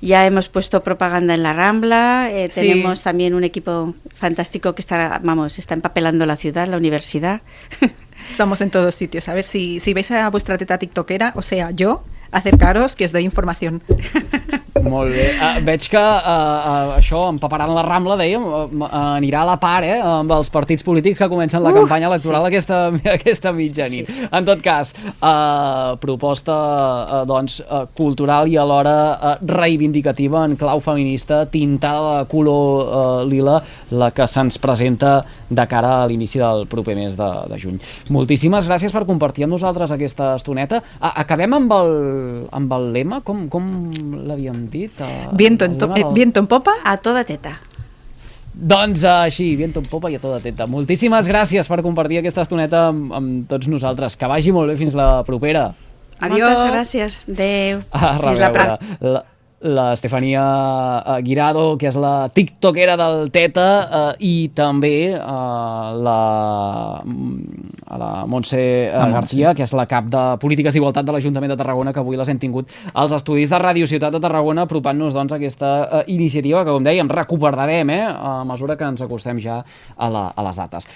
Ya 0.00 0.24
hemos 0.26 0.48
puesto 0.48 0.82
propaganda 0.84 1.34
en 1.34 1.42
la 1.42 1.52
Rambla, 1.52 2.28
eh, 2.30 2.48
Sí. 2.50 2.60
tenemos 2.60 3.02
también 3.02 3.34
un 3.34 3.42
equipo 3.44 3.94
fantástico 4.14 4.74
que 4.74 4.82
está, 4.82 5.20
vamos, 5.22 5.58
está 5.58 5.74
empapelando 5.74 6.24
la 6.24 6.36
ciudad, 6.36 6.68
la 6.68 6.76
universidad. 6.76 7.40
Estamos 8.30 8.60
en 8.60 8.70
todos 8.70 8.94
sitios. 8.94 9.28
A 9.28 9.34
ver 9.34 9.44
si, 9.44 9.80
si 9.80 9.94
veis 9.94 10.10
a 10.10 10.28
vuestra 10.30 10.56
teta 10.58 10.78
tiktokera, 10.78 11.32
o 11.34 11.42
sea, 11.42 11.70
yo, 11.72 12.04
acercaros 12.30 12.94
que 12.94 13.06
os 13.06 13.12
doy 13.12 13.24
información. 13.24 13.82
Molt 14.84 15.12
bé. 15.14 15.28
Uh, 15.34 15.58
veig 15.66 15.88
que 15.90 16.00
uh, 16.00 16.28
uh, 16.28 16.92
això, 16.98 17.24
empaparant 17.32 17.72
la 17.74 17.84
Rambla, 17.86 18.18
dèiem, 18.20 18.44
uh, 18.44 18.86
anirà 19.16 19.42
a 19.42 19.48
la 19.52 19.56
part 19.60 19.86
eh, 19.86 19.98
amb 20.02 20.32
els 20.36 20.50
partits 20.54 20.84
polítics 20.86 21.22
que 21.22 21.30
comencen 21.30 21.62
la 21.64 21.68
Uh, 21.68 21.82
campanya 21.82 22.08
electoral 22.08 22.46
sí. 22.46 22.48
aquesta, 22.48 22.78
aquesta 23.18 23.52
mitjanit. 23.52 24.08
Sí. 24.08 24.28
En 24.34 24.46
tot 24.48 24.62
cas, 24.64 24.94
uh, 25.20 25.96
proposta 26.00 26.54
uh, 26.54 27.22
doncs, 27.28 27.58
uh, 27.62 27.84
cultural 27.98 28.48
i 28.48 28.56
alhora 28.58 28.94
uh, 29.12 29.34
reivindicativa 29.46 30.44
en 30.48 30.56
clau 30.58 30.80
feminista, 30.80 31.44
tintada 31.50 32.22
de 32.22 32.30
color 32.30 32.88
uh, 32.88 33.28
lila, 33.28 33.58
la 33.90 34.10
que 34.16 34.26
se'ns 34.26 34.58
presenta 34.62 35.20
de 35.48 35.66
cara 35.68 36.02
a 36.02 36.06
l'inici 36.08 36.40
del 36.40 36.66
proper 36.68 36.96
mes 36.98 37.16
de, 37.18 37.28
de 37.52 37.60
juny. 37.60 37.78
Moltíssimes 38.14 38.68
gràcies 38.68 38.94
per 38.94 39.06
compartir 39.08 39.46
amb 39.46 39.56
nosaltres 39.56 39.92
aquesta 39.94 40.34
estoneta. 40.38 40.82
Uh, 40.98 41.12
acabem 41.24 41.58
amb 41.60 41.76
el, 41.78 41.94
amb 42.54 42.74
el 42.78 42.90
lema, 42.96 43.22
com, 43.26 43.46
com 43.52 43.70
l'havíem 44.28 44.67
dit? 44.70 45.00
Uh, 45.00 45.30
Viento 45.36 45.64
en, 45.64 45.78
to- 45.78 45.90
eh, 45.96 46.04
viento 46.14 46.40
en 46.40 46.46
popa. 46.50 46.76
A 46.84 46.96
toda 46.96 47.24
teta. 47.24 47.56
Doncs 48.58 49.04
uh, 49.06 49.22
així, 49.28 49.52
viento 49.56 49.78
en 49.78 49.86
popa 49.86 50.10
i 50.10 50.16
a 50.16 50.20
tota 50.22 50.40
teta. 50.42 50.66
Moltíssimes 50.66 51.28
gràcies 51.30 51.68
per 51.70 51.78
compartir 51.84 52.18
aquesta 52.18 52.42
estoneta 52.42 52.88
amb, 52.88 53.12
amb 53.14 53.44
tots 53.50 53.68
nosaltres. 53.70 54.16
Que 54.18 54.26
vagi 54.26 54.50
molt 54.54 54.72
bé 54.72 54.76
fins 54.80 54.96
la 54.98 55.22
propera. 55.26 55.68
Adiós. 56.18 56.50
Moltes 56.58 56.72
gràcies. 56.74 57.18
Adéu. 57.30 57.84
A 57.94 58.14
Fins 58.18 58.40
la 58.42 58.48
reveure. 58.50 58.78
La, 59.00 59.22
la 59.60 59.92
Estefania 59.92 61.02
eh, 61.04 61.22
Guirado, 61.22 61.76
que 61.78 61.88
és 61.90 61.96
la 61.98 62.28
tiktokera 62.34 62.94
del 62.98 63.30
Teta, 63.34 63.66
eh, 63.82 64.12
i 64.22 64.34
també 64.54 65.10
eh, 65.10 65.18
la, 65.18 67.02
mm, 67.04 67.74
a 67.88 67.98
la 67.98 68.10
Montse 68.30 68.60
eh, 68.60 68.92
García, 68.92 69.52
sí. 69.52 69.58
que 69.58 69.66
és 69.66 69.74
la 69.76 69.88
cap 69.90 70.06
de 70.12 70.24
Polítiques 70.42 70.74
d'Igualtat 70.74 71.06
de 71.08 71.16
l'Ajuntament 71.16 71.52
de 71.54 71.58
Tarragona, 71.58 71.92
que 71.92 72.02
avui 72.02 72.18
les 72.20 72.30
hem 72.30 72.38
tingut 72.38 72.70
als 72.94 73.14
estudis 73.16 73.50
de 73.50 73.60
Radio 73.62 73.86
Ciutat 73.90 74.14
de 74.14 74.22
Tarragona, 74.22 74.66
apropant-nos 74.68 75.16
doncs, 75.16 75.34
a 75.34 75.40
aquesta 75.40 75.72
eh, 75.82 76.04
iniciativa 76.14 76.64
que, 76.64 76.74
com 76.74 76.86
dèiem, 76.86 77.10
recuperarem 77.10 77.94
eh, 77.94 78.02
a 78.06 78.42
mesura 78.48 78.78
que 78.78 78.86
ens 78.86 79.02
acostem 79.04 79.42
ja 79.42 79.60
a, 79.62 80.10
la, 80.10 80.28
a 80.34 80.46
les 80.48 80.62
dates. 80.62 80.88